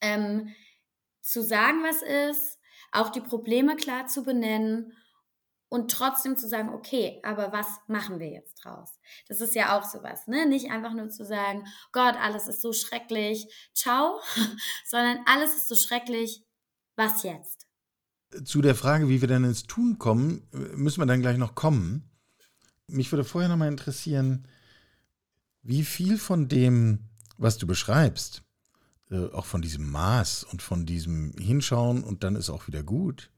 [0.00, 0.54] ähm,
[1.20, 2.60] zu sagen, was ist,
[2.92, 4.92] auch die Probleme klar zu benennen
[5.68, 8.98] und trotzdem zu sagen, okay, aber was machen wir jetzt draus?
[9.28, 10.46] Das ist ja auch sowas, ne?
[10.46, 14.20] Nicht einfach nur zu sagen, Gott, alles ist so schrecklich, ciao,
[14.86, 16.42] sondern alles ist so schrecklich,
[16.94, 17.66] was jetzt?
[18.44, 22.10] Zu der Frage, wie wir dann ins Tun kommen, müssen wir dann gleich noch kommen.
[22.86, 24.46] Mich würde vorher noch mal interessieren,
[25.62, 28.42] wie viel von dem, was du beschreibst,
[29.10, 33.30] äh, auch von diesem Maß und von diesem Hinschauen und dann ist auch wieder gut,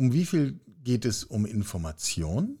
[0.00, 2.58] um wie viel geht es um Information?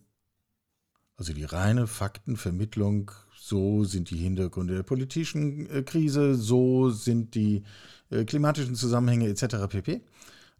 [1.16, 7.64] Also die reine Faktenvermittlung, so sind die Hintergründe der politischen äh, Krise, so sind die
[8.10, 9.68] äh, klimatischen Zusammenhänge etc.
[9.70, 10.02] pp.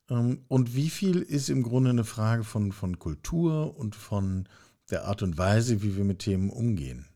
[0.09, 4.49] Ähm, und wie viel ist im Grunde eine Frage von, von Kultur und von
[4.90, 7.07] der Art und Weise, wie wir mit Themen umgehen?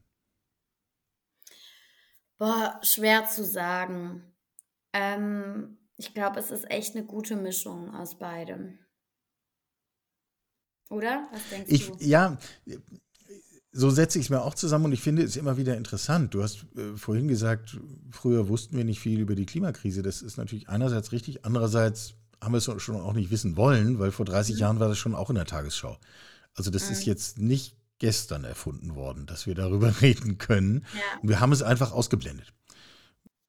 [2.36, 4.22] Boah, schwer zu sagen.
[4.92, 8.78] Ähm, ich glaube, es ist echt eine gute Mischung aus beidem.
[10.94, 11.28] Oder?
[11.32, 11.96] Was denkst ich, du?
[12.00, 12.38] Ja,
[13.72, 16.32] so setze ich es mir auch zusammen und ich finde es immer wieder interessant.
[16.32, 17.76] Du hast äh, vorhin gesagt,
[18.10, 20.02] früher wussten wir nicht viel über die Klimakrise.
[20.02, 24.12] Das ist natürlich einerseits richtig, andererseits haben wir es schon auch nicht wissen wollen, weil
[24.12, 24.60] vor 30 mhm.
[24.60, 25.98] Jahren war das schon auch in der Tagesschau.
[26.54, 26.92] Also das mhm.
[26.92, 30.84] ist jetzt nicht gestern erfunden worden, dass wir darüber reden können.
[30.94, 31.28] Ja.
[31.28, 32.52] Wir haben es einfach ausgeblendet.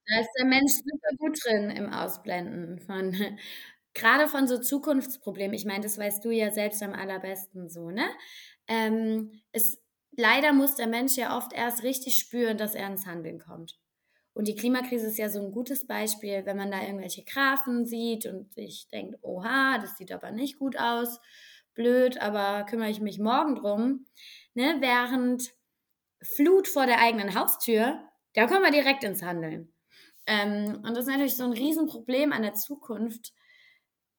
[0.08, 3.14] Da ist der Mensch super gut drin im Ausblenden von
[3.96, 8.06] gerade von so Zukunftsproblemen, ich meine, das weißt du ja selbst am allerbesten so, ne?
[8.68, 9.82] Ähm, es,
[10.12, 13.78] leider muss der Mensch ja oft erst richtig spüren, dass er ins Handeln kommt.
[14.34, 18.26] Und die Klimakrise ist ja so ein gutes Beispiel, wenn man da irgendwelche Graphen sieht
[18.26, 21.20] und sich denkt, oha, das sieht aber nicht gut aus,
[21.74, 24.06] blöd, aber kümmere ich mich morgen drum.
[24.52, 24.76] Ne?
[24.80, 25.54] Während
[26.22, 27.98] Flut vor der eigenen Haustür,
[28.34, 29.72] da kommen wir direkt ins Handeln.
[30.26, 33.32] Ähm, und das ist natürlich so ein Riesenproblem an der Zukunft,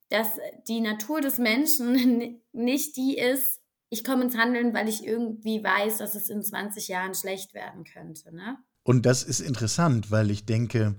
[0.09, 0.27] dass
[0.67, 5.97] die Natur des Menschen nicht die ist, ich komme ins Handeln, weil ich irgendwie weiß,
[5.99, 8.35] dass es in 20 Jahren schlecht werden könnte.
[8.35, 8.57] Ne?
[8.83, 10.95] Und das ist interessant, weil ich denke,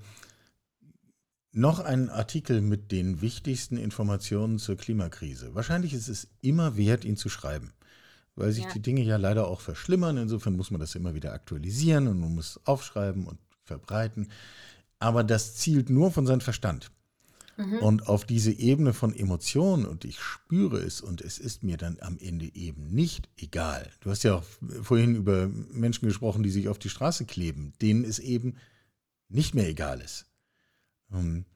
[1.53, 5.55] noch ein Artikel mit den wichtigsten Informationen zur Klimakrise.
[5.55, 7.73] Wahrscheinlich ist es immer wert, ihn zu schreiben,
[8.37, 8.71] weil sich ja.
[8.71, 10.17] die Dinge ja leider auch verschlimmern.
[10.17, 14.29] Insofern muss man das immer wieder aktualisieren und man muss aufschreiben und verbreiten.
[14.99, 16.91] Aber das zielt nur von seinem Verstand.
[17.59, 17.79] Mhm.
[17.79, 21.99] Und auf diese Ebene von Emotionen und ich spüre es und es ist mir dann
[22.01, 23.91] am Ende eben nicht egal.
[24.01, 24.45] Du hast ja auch
[24.83, 28.55] vorhin über Menschen gesprochen, die sich auf die Straße kleben, denen es eben
[29.29, 30.27] nicht mehr egal ist.
[31.13, 31.47] Ähm,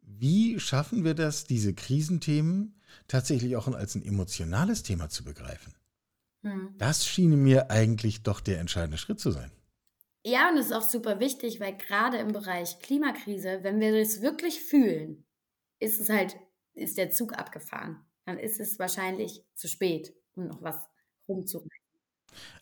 [0.00, 2.74] wie schaffen wir das, diese Krisenthemen
[3.06, 5.74] tatsächlich auch als ein emotionales Thema zu begreifen?
[6.42, 6.74] Mhm.
[6.76, 9.52] Das schien mir eigentlich doch der entscheidende Schritt zu sein.
[10.24, 14.22] Ja, und es ist auch super wichtig, weil gerade im Bereich Klimakrise, wenn wir das
[14.22, 15.22] wirklich fühlen,
[15.78, 16.36] ist es halt,
[16.74, 18.04] ist der Zug abgefahren.
[18.24, 20.76] Dann ist es wahrscheinlich zu spät, um noch was
[21.28, 21.70] rumzureißen.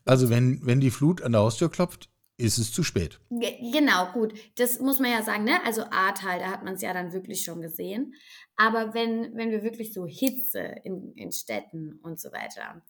[0.05, 3.21] Also wenn, wenn die Flut an der Haustür klopft, ist es zu spät.
[3.31, 4.35] G genau, gut.
[4.57, 5.65] Das muss man ja sagen, ne?
[5.65, 8.15] Also Ahrtal, da hat man es ja dann wirklich schon gesehen.
[8.57, 12.83] Aber wenn, wenn wir wirklich so Hitze in, in Städten und so weiter,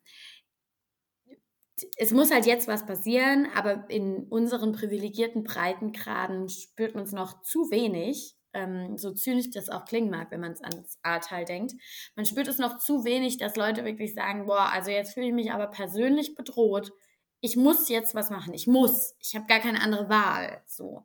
[1.97, 7.43] es muss halt jetzt was passieren, aber in unseren privilegierten Breitengraden spürt man es noch
[7.43, 11.75] zu wenig ähm, so zynisch das auch klingen mag, wenn man es ans Ahrtal denkt.
[12.17, 15.33] Man spürt es noch zu wenig, dass Leute wirklich sagen, boah, also jetzt fühle ich
[15.33, 16.93] mich aber persönlich bedroht.
[17.41, 18.55] Ich muss jetzt was machen.
[18.55, 19.15] Ich muss.
[19.21, 20.63] Ich habe gar keine andere Wahl.
[20.67, 21.05] So,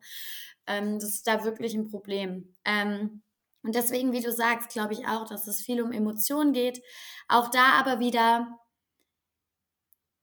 [0.66, 2.54] ähm, das ist da wirklich ein Problem.
[2.64, 3.22] Ähm,
[3.62, 6.82] und deswegen, wie du sagst, glaube ich auch, dass es viel um Emotionen geht.
[7.28, 8.58] Auch da aber wieder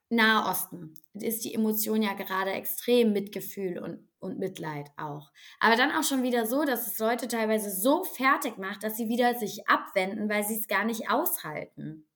[0.10, 5.32] Nahe Osten ist die Emotion ja gerade extrem Mitgefühl und, und Mitleid auch.
[5.60, 9.10] Aber dann auch schon wieder so, dass es Leute teilweise so fertig macht, dass sie
[9.10, 12.08] wieder sich abwenden, weil sie es gar nicht aushalten.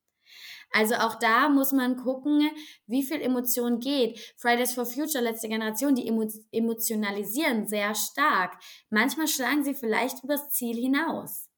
[0.74, 2.50] Also auch da muss man gucken,
[2.88, 4.34] wie viel Emotion geht.
[4.38, 6.08] Fridays for Future, letzte Generation, die
[6.52, 8.58] emotionalisieren sehr stark.
[8.90, 11.50] Manchmal schlagen sie vielleicht übers Ziel hinaus.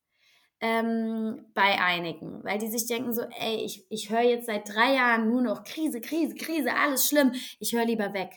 [0.63, 4.93] ähm, bei einigen, weil die sich denken so, ey, ich, ich höre jetzt seit drei
[4.95, 8.31] Jahren nur noch Krise, Krise, Krise, alles schlimm, ich höre lieber weg.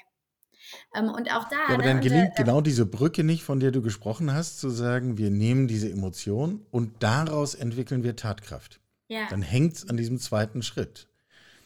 [0.94, 1.57] Ähm, und auch da.
[1.68, 4.33] Ja, aber ne, dann und, äh, gelingt genau diese Brücke nicht, von der du gesprochen
[4.33, 8.81] hast, zu sagen, wir nehmen diese Emotion und daraus entwickeln wir Tatkraft.
[9.09, 11.09] ja, Dann hängt es an diesem zweiten Schritt.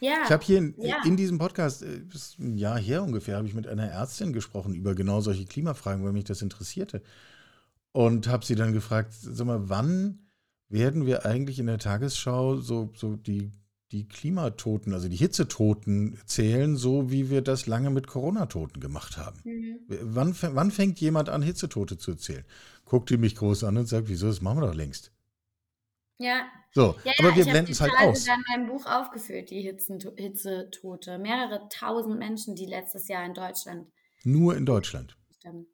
[0.01, 0.97] ja, Ich habe hier in, Ja.
[1.05, 4.75] in diesem Podcast, äh, ist ein Jahr her ungefähr, habe ich mit einer Ärztin gesprochen
[4.75, 7.03] über genau solche Klimafragen, weil mich das interessierte.
[7.93, 10.27] Und habe sie dann gefragt, sag mal, wann
[10.69, 13.51] werden wir eigentlich in der Tagesschau so, so die,
[13.93, 19.41] die Klimatoten, also die Hitzetoten zählen, so wie wir das lange mit Corona-Toten gemacht haben?
[19.45, 19.81] Mhm.
[19.89, 22.45] Wann, wann fängt jemand an, Hitzetote zu zählen?
[22.85, 25.13] Guckt die mich groß an und sagt, wieso, das machen wir doch längst.
[26.19, 26.47] ja.
[26.73, 28.21] So, Ja, aber ja, wir ich blenden es halt aus.
[28.21, 31.19] sogar in meinem Buch aufgeführt, die Hitzetote.
[31.19, 33.89] Mehrere tausend Menschen, die letztes Jahr in Deutschland
[34.23, 35.17] Nur in Deutschland.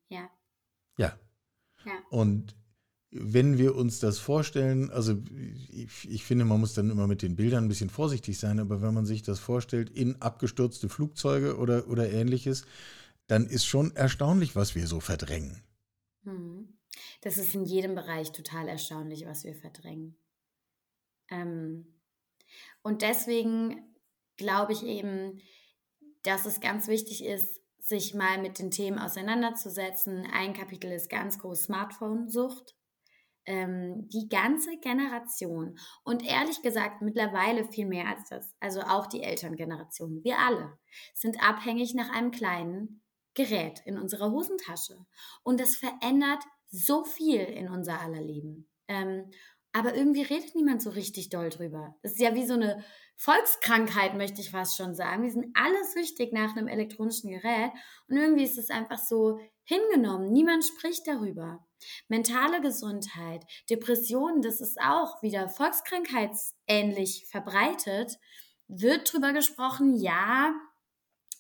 [0.09, 0.31] Ja.
[0.97, 1.19] Ja.
[1.85, 1.93] Ja.
[2.09, 2.57] Und
[3.21, 5.17] wenn wir uns das vorstellen, also
[5.71, 8.83] ich, ich finde, man muss dann immer mit den Bildern ein bisschen vorsichtig sein, aber
[8.83, 12.65] wenn man sich das vorstellt in abgestürzte Flugzeuge oder, oder ähnliches,
[13.27, 15.63] dann ist schon erstaunlich, was wir so verdrängen.
[16.23, 16.79] Mhm.
[17.21, 20.17] Das ist in jedem Bereich total erstaunlich, was wir verdrängen.
[21.29, 21.87] Ähm,
[22.83, 23.83] und deswegen
[24.37, 25.41] glaube ich eben,
[26.23, 30.27] dass es ganz wichtig ist, sich mal mit den Themen auseinanderzusetzen.
[30.33, 32.75] Ein Kapitel ist ganz groß Smartphone-Sucht.
[33.47, 39.23] Ähm, die ganze Generation und ehrlich gesagt mittlerweile viel mehr als das, also auch die
[39.23, 40.77] Elterngeneration, wir alle
[41.15, 43.03] sind abhängig nach einem kleinen
[43.35, 44.97] Gerät in unserer Hosentasche.
[45.45, 48.69] Und das verändert so viel in unser aller Leben.
[48.89, 49.31] Ähm,
[49.73, 51.95] aber irgendwie redet niemand so richtig doll drüber.
[52.03, 52.83] Das ist ja wie so eine
[53.17, 55.23] Volkskrankheit, möchte ich fast schon sagen.
[55.23, 57.73] Wir sind alle süchtig nach einem elektronischen Gerät
[58.09, 60.33] und irgendwie ist es einfach so hingenommen.
[60.33, 61.67] Niemand spricht darüber.
[62.09, 68.19] Mentale Gesundheit, Depressionen, das ist auch wieder volkskrankheitsähnlich verbreitet.
[68.69, 70.55] Wird drüber gesprochen, ja,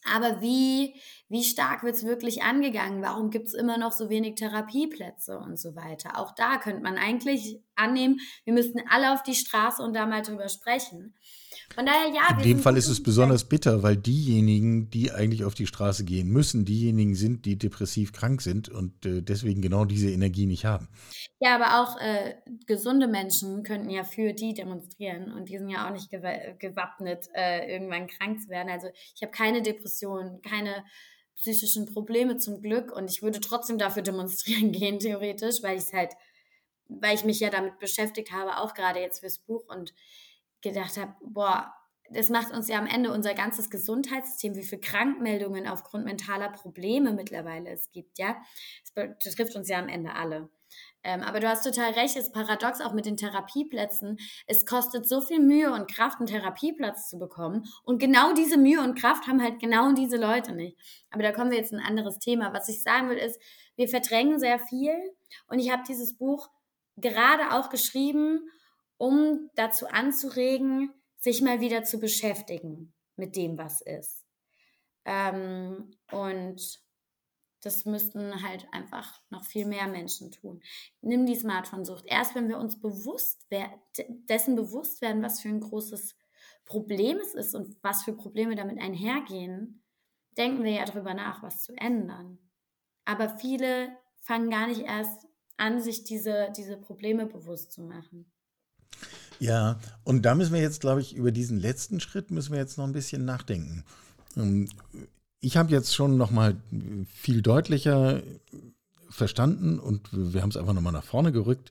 [0.04, 0.94] aber wie,
[1.28, 3.02] wie stark wird es wirklich angegangen?
[3.02, 6.18] Warum gibt es immer noch so wenig Therapieplätze und so weiter?
[6.18, 10.22] Auch da könnte man eigentlich annehmen, wir müssten alle auf die Straße und da mal
[10.22, 11.14] drüber sprechen.
[11.74, 12.36] Von daher, ja.
[12.38, 16.28] In dem Fall ist es besonders bitter, weil diejenigen, die eigentlich auf die Straße gehen
[16.28, 20.88] müssen, diejenigen sind, die depressiv krank sind und äh, deswegen genau diese Energie nicht haben.
[21.38, 25.86] Ja, aber auch äh, gesunde Menschen könnten ja für die demonstrieren und die sind ja
[25.86, 28.70] auch nicht gewa gewappnet, äh, irgendwann krank zu werden.
[28.70, 30.84] Also ich habe keine Depressionen, keine
[31.34, 35.92] psychischen Probleme zum Glück und ich würde trotzdem dafür demonstrieren gehen, theoretisch, weil ich es
[35.92, 36.12] halt,
[36.88, 39.92] weil ich mich ja damit beschäftigt habe, auch gerade jetzt fürs Buch und
[40.72, 41.72] gedacht habe, boah,
[42.10, 47.12] das macht uns ja am Ende unser ganzes Gesundheitssystem, wie viele Krankmeldungen aufgrund mentaler Probleme
[47.12, 48.36] mittlerweile es gibt, ja.
[48.82, 50.48] Das betrifft uns ja am Ende alle.
[51.02, 54.18] Ähm, aber du hast total recht, ist paradox auch mit den Therapieplätzen.
[54.46, 57.64] Es kostet so viel Mühe und Kraft, einen Therapieplatz zu bekommen.
[57.84, 60.76] Und genau diese Mühe und Kraft haben halt genau diese Leute nicht.
[61.10, 62.52] Aber da kommen wir jetzt in ein anderes Thema.
[62.52, 63.40] Was ich sagen will, ist,
[63.76, 64.94] wir verdrängen sehr viel.
[65.46, 66.50] Und ich habe dieses Buch
[66.96, 68.40] gerade auch geschrieben,
[68.98, 74.24] um dazu anzuregen, sich mal wieder zu beschäftigen mit dem, was ist.
[75.04, 76.80] Ähm, und
[77.62, 80.62] das müssten halt einfach noch viel mehr Menschen tun.
[81.00, 82.04] Nimm die Smartphone-Sucht.
[82.06, 83.46] Erst wenn wir uns bewusst
[84.28, 86.16] dessen bewusst werden, was für ein großes
[86.64, 89.82] Problem es ist und was für Probleme damit einhergehen,
[90.36, 92.38] denken wir ja darüber nach, was zu ändern.
[93.04, 98.30] Aber viele fangen gar nicht erst an, sich diese, diese Probleme bewusst zu machen.
[99.38, 102.78] Ja, und da müssen wir jetzt, glaube ich, über diesen letzten Schritt müssen wir jetzt
[102.78, 103.84] noch ein bisschen nachdenken.
[104.36, 104.68] Ähm,
[105.40, 106.56] Ich habe jetzt schon noch mal
[107.12, 108.22] viel deutlicher
[109.10, 111.70] verstanden und wir haben es einfach noch mal nach vorne gerückt.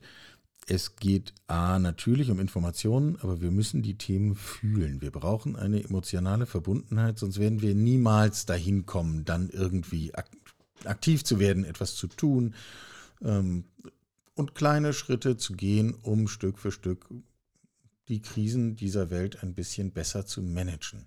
[0.68, 5.00] Es geht A natürlich um Informationen, aber wir müssen die Themen fühlen.
[5.00, 10.28] Wir brauchen eine emotionale Verbundenheit, sonst werden wir niemals dahin kommen, dann irgendwie ak
[10.84, 12.54] aktiv zu werden, etwas zu tun
[13.24, 13.64] ähm,
[14.36, 17.08] und kleine Schritte zu gehen, um Stück für Stück
[18.08, 21.06] die Krisen dieser Welt ein bisschen besser zu managen.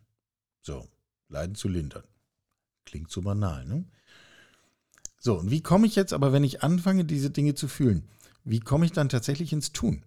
[0.61, 0.89] So,
[1.29, 2.03] Leiden zu lindern.
[2.85, 3.85] Klingt so banal, ne?
[5.19, 8.03] So, und wie komme ich jetzt aber, wenn ich anfange, diese Dinge zu fühlen,
[8.43, 10.03] wie komme ich dann tatsächlich ins Tun?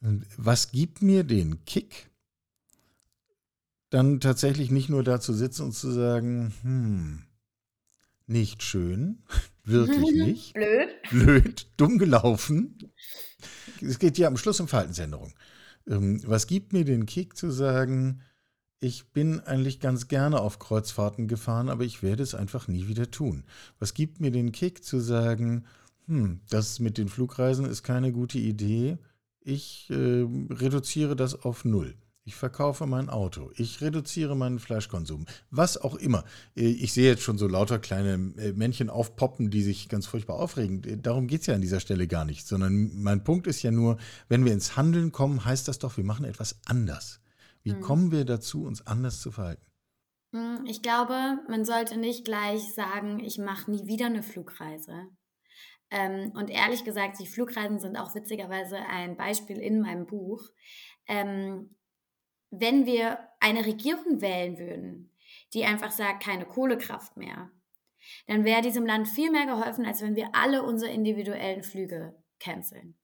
[0.00, 2.10] Was gibt mir den Kick,
[3.90, 7.22] dann tatsächlich nicht nur da zu sitzen und zu sagen, hm,
[8.26, 9.22] nicht schön,
[9.68, 10.54] wirklich nicht.
[10.54, 10.88] Blöd.
[11.10, 12.78] Blöd, dumm gelaufen.
[13.80, 15.34] Es geht ja am Schluss um Verhaltensänderung.
[15.86, 18.22] Ähm, was gibt mir den Kick zu sagen,
[18.80, 23.10] ich bin eigentlich ganz gerne auf Kreuzfahrten gefahren, aber ich werde es einfach nie wieder
[23.10, 23.44] tun.
[23.78, 25.64] Was gibt mir den Kick zu sagen,
[26.06, 28.98] hm, das mit den Flugreisen ist keine gute Idee.
[29.40, 31.94] ich äh, reduziere das auf null.
[32.28, 33.52] Ich verkaufe mein Auto.
[33.54, 35.24] Ich reduziere meinen Fleischkonsum.
[35.50, 36.24] Was auch immer.
[36.54, 40.36] Äh, ich sehe jetzt schon so lauter kleine äh, Männchen aufpoppen, die sich ganz furchtbar
[40.36, 40.84] aufregen.
[40.84, 42.46] Äh, darum geht es ja an dieser Stelle gar nicht.
[42.46, 43.96] Sondern mein Punkt ist ja nur,
[44.28, 47.22] wenn wir ins Handeln kommen, heißt das doch, wir machen etwas anders.
[47.62, 47.80] Wie mhm.
[47.80, 49.64] kommen wir dazu, uns anders zu verhalten?
[50.34, 55.06] Hm, ich glaube, man sollte nicht gleich sagen, ich mache nie wieder eine Flugreise.
[55.90, 60.42] Ähm, und ehrlich gesagt, die Flugreisen sind auch witzigerweise ein Beispiel in meinem Buch.
[61.06, 61.70] Ähm,
[62.50, 65.10] wenn wir eine Regierung wählen würden,
[65.54, 67.50] die einfach sagt, keine Kohlekraft mehr,
[68.26, 72.96] dann wäre diesem Land viel mehr geholfen, als wenn wir alle unsere individuellen Flüge canceln.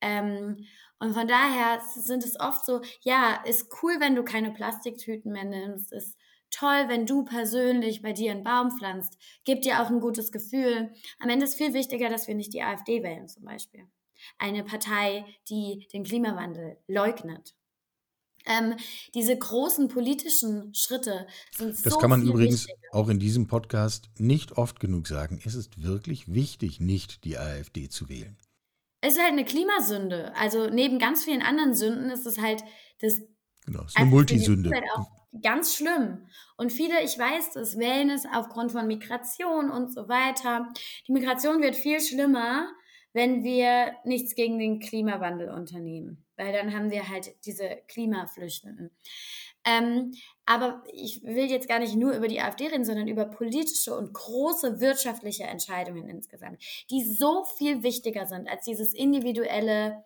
[0.00, 0.66] Ähm,
[0.98, 5.44] und von daher sind es oft so, ja, ist cool, wenn du keine Plastiktüten mehr
[5.44, 6.16] nimmst, ist
[6.50, 10.92] toll, wenn du persönlich bei dir einen Baum pflanzt, gibt dir auch ein gutes Gefühl.
[11.18, 13.86] Am Ende ist viel wichtiger, dass wir nicht die AfD wählen zum Beispiel.
[14.38, 17.54] Eine Partei, die den Klimawandel leugnet.
[18.46, 18.74] Ähm,
[19.14, 21.26] diese großen politischen Schritte
[21.56, 21.84] sind so.
[21.84, 22.94] Das kann man übrigens wichtiger.
[22.94, 25.40] auch in diesem Podcast nicht oft genug sagen.
[25.44, 28.38] Es ist wirklich wichtig, nicht die AfD zu wählen.
[29.02, 30.34] Es ist halt eine Klimasünde.
[30.36, 32.62] Also neben ganz vielen anderen Sünden ist es halt
[33.00, 33.20] das.
[33.66, 34.70] Genau, es ist eine Multisünde.
[34.94, 35.06] Auch
[35.42, 36.26] ganz schlimm.
[36.56, 40.68] Und viele, ich weiß das, wählen es aufgrund von Migration und so weiter.
[41.06, 42.68] Die Migration wird viel schlimmer,
[43.12, 48.90] wenn wir nichts gegen den Klimawandel unternehmen weil dann haben wir halt diese Klimaflüchtenden.
[49.64, 50.14] Ähm,
[50.46, 54.14] aber ich will jetzt gar nicht nur über die AfD reden, sondern über politische und
[54.14, 60.02] große wirtschaftliche Entscheidungen insgesamt, die so viel wichtiger sind als dieses individuelle,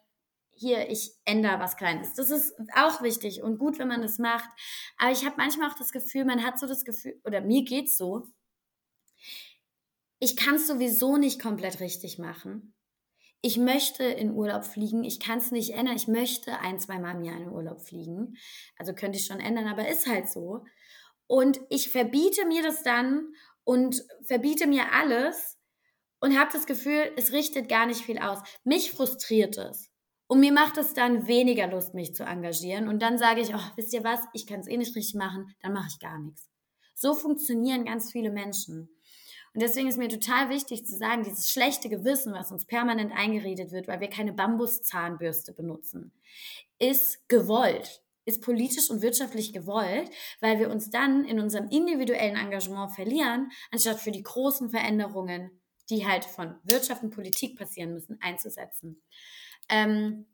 [0.50, 2.14] hier, ich ändere was Kleines.
[2.14, 4.48] Das ist auch wichtig und gut, wenn man das macht.
[4.98, 7.86] Aber ich habe manchmal auch das Gefühl, man hat so das Gefühl, oder mir geht
[7.86, 8.26] es so,
[10.18, 12.74] ich kann es sowieso nicht komplett richtig machen
[13.44, 17.14] ich möchte in Urlaub fliegen, ich kann es nicht ändern, ich möchte ein, zwei Mal
[17.14, 18.38] im Jahr in Urlaub fliegen.
[18.78, 20.64] Also könnte ich schon ändern, aber ist halt so.
[21.26, 25.58] Und ich verbiete mir das dann und verbiete mir alles
[26.20, 28.38] und habe das Gefühl, es richtet gar nicht viel aus.
[28.64, 29.90] Mich frustriert es.
[30.26, 32.88] Und mir macht es dann weniger Lust, mich zu engagieren.
[32.88, 35.54] Und dann sage ich, oh, wisst ihr was, ich kann es eh nicht richtig machen,
[35.60, 36.48] dann mache ich gar nichts.
[36.94, 38.88] So funktionieren ganz viele Menschen.
[39.54, 43.70] Und deswegen ist mir total wichtig zu sagen, dieses schlechte Gewissen, was uns permanent eingeredet
[43.70, 46.12] wird, weil wir keine Bambuszahnbürste benutzen,
[46.80, 52.92] ist gewollt, ist politisch und wirtschaftlich gewollt, weil wir uns dann in unserem individuellen Engagement
[52.92, 59.02] verlieren, anstatt für die großen Veränderungen, die halt von Wirtschaft und Politik passieren müssen, einzusetzen.
[59.68, 60.26] Ähm,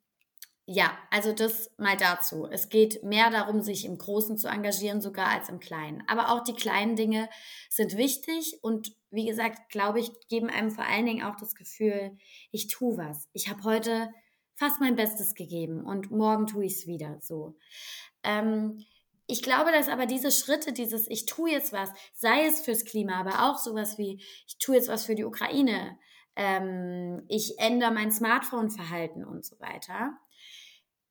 [0.72, 2.46] ja, also das mal dazu.
[2.48, 6.04] Es geht mehr darum, sich im Großen zu engagieren, sogar als im Kleinen.
[6.06, 7.28] Aber auch die kleinen Dinge
[7.68, 12.16] sind wichtig und wie gesagt, glaube ich, geben einem vor allen Dingen auch das Gefühl,
[12.52, 13.28] ich tue was.
[13.32, 14.10] Ich habe heute
[14.54, 17.56] fast mein Bestes gegeben und morgen tue ich es wieder so.
[18.22, 18.84] Ähm,
[19.26, 23.18] ich glaube, dass aber diese Schritte, dieses Ich tue jetzt was, sei es fürs Klima,
[23.18, 25.98] aber auch sowas wie Ich tue jetzt was für die Ukraine,
[26.36, 30.16] ähm, ich ändere mein Smartphone-Verhalten und so weiter,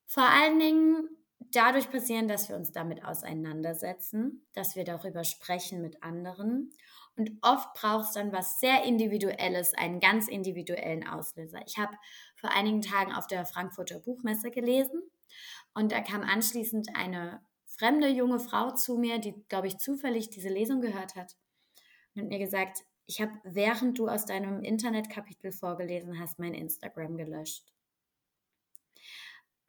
[0.10, 1.08] vor allen Dingen
[1.52, 6.72] dadurch passieren, dass wir uns damit auseinandersetzen, dass wir darüber sprechen mit anderen.
[7.16, 11.60] Und oft braucht es dann was sehr Individuelles, einen ganz individuellen Auslöser.
[11.68, 11.96] Ich habe
[12.36, 15.02] vor einigen Tagen auf der Frankfurter Buchmesse gelesen
[15.76, 20.50] und da kam anschließend eine fremde junge Frau zu mir, die, glaube ich, zufällig diese
[20.50, 21.36] Lesung gehört hat
[22.16, 27.72] und mir gesagt, ich habe, während du aus deinem Internetkapitel vorgelesen hast, mein Instagram gelöscht.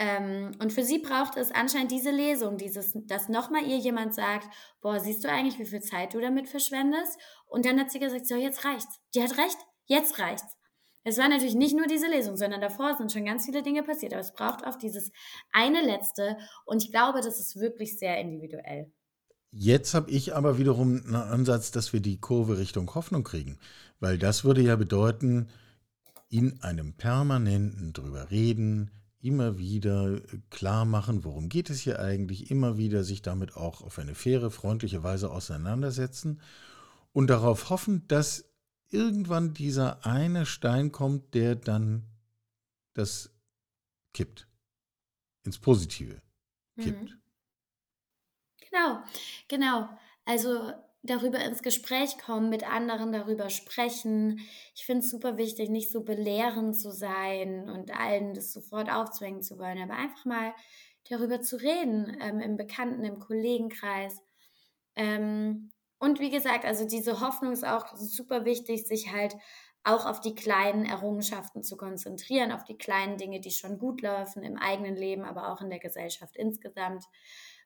[0.00, 4.48] Ähm, und für sie braucht es anscheinend diese Lesung, dieses, dass nochmal ihr jemand sagt,
[4.80, 7.18] boah, siehst du eigentlich, wie viel Zeit du damit verschwendest?
[7.46, 8.98] Und dann hat sie gesagt, so, jetzt reicht's.
[9.14, 10.56] Die hat recht, jetzt reicht's.
[11.04, 14.14] Es war natürlich nicht nur diese Lesung, sondern davor sind schon ganz viele Dinge passiert.
[14.14, 15.12] Aber es braucht auch dieses
[15.52, 16.38] eine letzte.
[16.64, 18.90] Und ich glaube, das ist wirklich sehr individuell.
[19.50, 23.58] Jetzt habe ich aber wiederum einen Ansatz, dass wir die Kurve Richtung Hoffnung kriegen.
[23.98, 25.50] Weil das würde ja bedeuten,
[26.30, 28.90] in einem permanenten drüber reden,
[29.20, 33.82] immer wieder äh, klar machen, worum geht es hier eigentlich, immer wieder sich damit auch
[33.82, 36.40] auf eine faire, freundliche Weise auseinandersetzen
[37.12, 38.44] und darauf hoffen, dass
[38.88, 42.06] irgendwann dieser eine Stein kommt, der dann
[42.94, 43.30] das
[44.12, 44.48] kippt,
[45.44, 46.20] ins Positive
[46.76, 47.10] kippt.
[47.10, 47.20] Mhm.
[48.70, 49.02] Genau,
[49.48, 49.88] genau.
[50.24, 54.40] Also darüber ins Gespräch kommen, mit anderen darüber sprechen.
[54.74, 59.42] Ich finde es super wichtig, nicht so belehrend zu sein und allen das sofort aufzwängen
[59.42, 60.54] zu wollen, aber einfach mal
[61.08, 64.22] darüber zu reden, ähm, im Bekannten, im Kollegenkreis.
[64.94, 69.34] Ähm, und wie gesagt, also diese Hoffnung ist auch super wichtig, sich halt
[69.82, 74.42] auch auf die kleinen Errungenschaften zu konzentrieren, auf die kleinen Dinge, die schon gut laufen
[74.42, 77.04] im eigenen Leben, aber auch in der Gesellschaft insgesamt.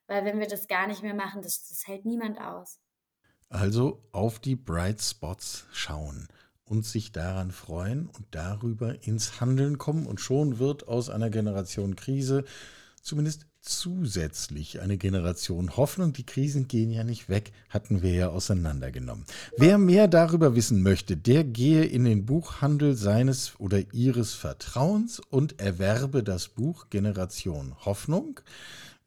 [0.07, 2.79] Weil wenn wir das gar nicht mehr machen, das, das hält niemand aus.
[3.49, 6.27] Also auf die Bright Spots schauen
[6.65, 10.07] und sich daran freuen und darüber ins Handeln kommen.
[10.07, 12.43] Und schon wird aus einer Generation Krise
[13.01, 16.13] zumindest zusätzlich eine Generation Hoffnung.
[16.13, 19.25] Die Krisen gehen ja nicht weg, hatten wir ja auseinandergenommen.
[19.57, 25.59] Wer mehr darüber wissen möchte, der gehe in den Buchhandel seines oder ihres Vertrauens und
[25.59, 28.39] erwerbe das Buch Generation Hoffnung.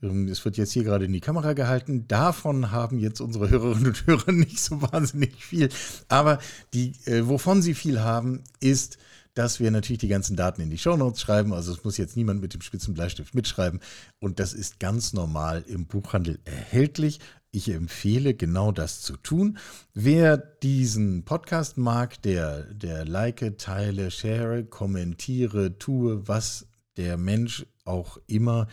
[0.02, 2.06] Ähm, es wird jetzt hier gerade in die Kamera gehalten.
[2.08, 5.68] Davon haben jetzt unsere Hörerinnen und Hörer nicht so wahnsinnig viel.
[6.08, 6.38] Aber
[6.74, 8.98] die, äh, wovon sie viel haben, ist,
[9.34, 11.52] dass wir natürlich die ganzen Daten in die Shownotes schreiben.
[11.52, 13.80] Also es muss jetzt niemand mit dem spitzen Bleistift mitschreiben.
[14.18, 17.20] Und das ist ganz normal im Buchhandel erhältlich.
[17.50, 19.58] Ich empfehle genau das zu tun.
[19.94, 28.18] Wer diesen Podcast mag, der, der like, teile, share, kommentiere, tue, was der Mensch auch
[28.26, 28.66] immer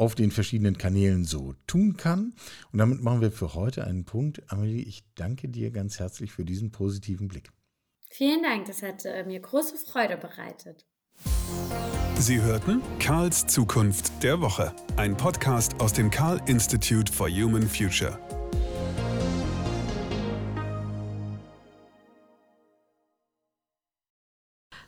[0.00, 2.32] auf den verschiedenen Kanälen so tun kann.
[2.72, 4.42] Und damit machen wir für heute einen Punkt.
[4.50, 7.50] Amelie, ich danke dir ganz herzlich für diesen positiven Blick.
[8.08, 10.86] Vielen Dank, das hat äh, mir große Freude bereitet.
[12.18, 18.18] Sie hörten Karls Zukunft der Woche, ein Podcast aus dem Karl Institute for Human Future.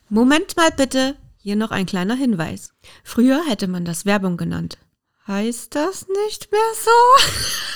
[0.09, 2.73] Moment mal bitte, hier noch ein kleiner Hinweis.
[3.03, 4.77] Früher hätte man das Werbung genannt.
[5.25, 6.91] Heißt das nicht mehr so?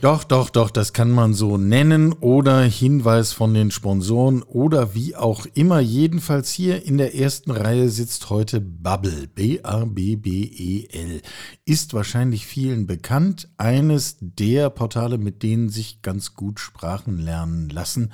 [0.00, 5.16] Doch, doch, doch, das kann man so nennen oder Hinweis von den Sponsoren oder wie
[5.16, 5.80] auch immer.
[5.80, 11.22] Jedenfalls hier in der ersten Reihe sitzt heute Bubble, B-A-B-B-E-L.
[11.64, 18.12] Ist wahrscheinlich vielen bekannt, eines der Portale, mit denen sich ganz gut Sprachen lernen lassen.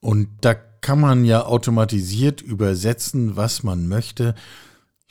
[0.00, 4.34] Und da kann man ja automatisiert übersetzen, was man möchte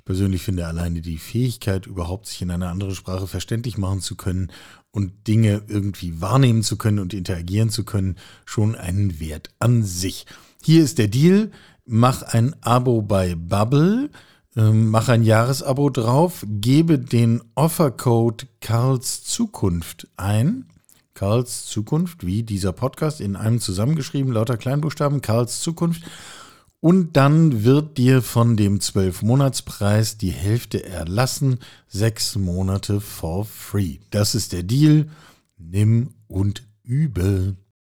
[0.10, 4.51] persönlich finde alleine die Fähigkeit, überhaupt sich in einer anderen Sprache verständlich machen zu können
[4.89, 10.26] und Dinge irgendwie wahrnehmen zu können und interagieren zu können, schon einen Wert an sich.
[10.64, 11.51] Hier ist der Deal.
[11.86, 14.10] Mach ein Abo bei Bubble,
[14.55, 20.66] ähm, mach ein Jahresabo drauf, gebe den Offercode Karls Zukunft ein.
[21.14, 26.01] Karls Zukunft, wie dieser Podcast in einem zusammengeschrieben, lauter Kleinbuchstaben, Karls Zukunft.
[26.82, 33.98] Und dann wird dir von dem 12-Monats-Preis die Hälfte erlassen, sechs Monate for free.
[34.12, 35.10] Das ist der Deal.
[35.58, 37.58] Nimm und übe.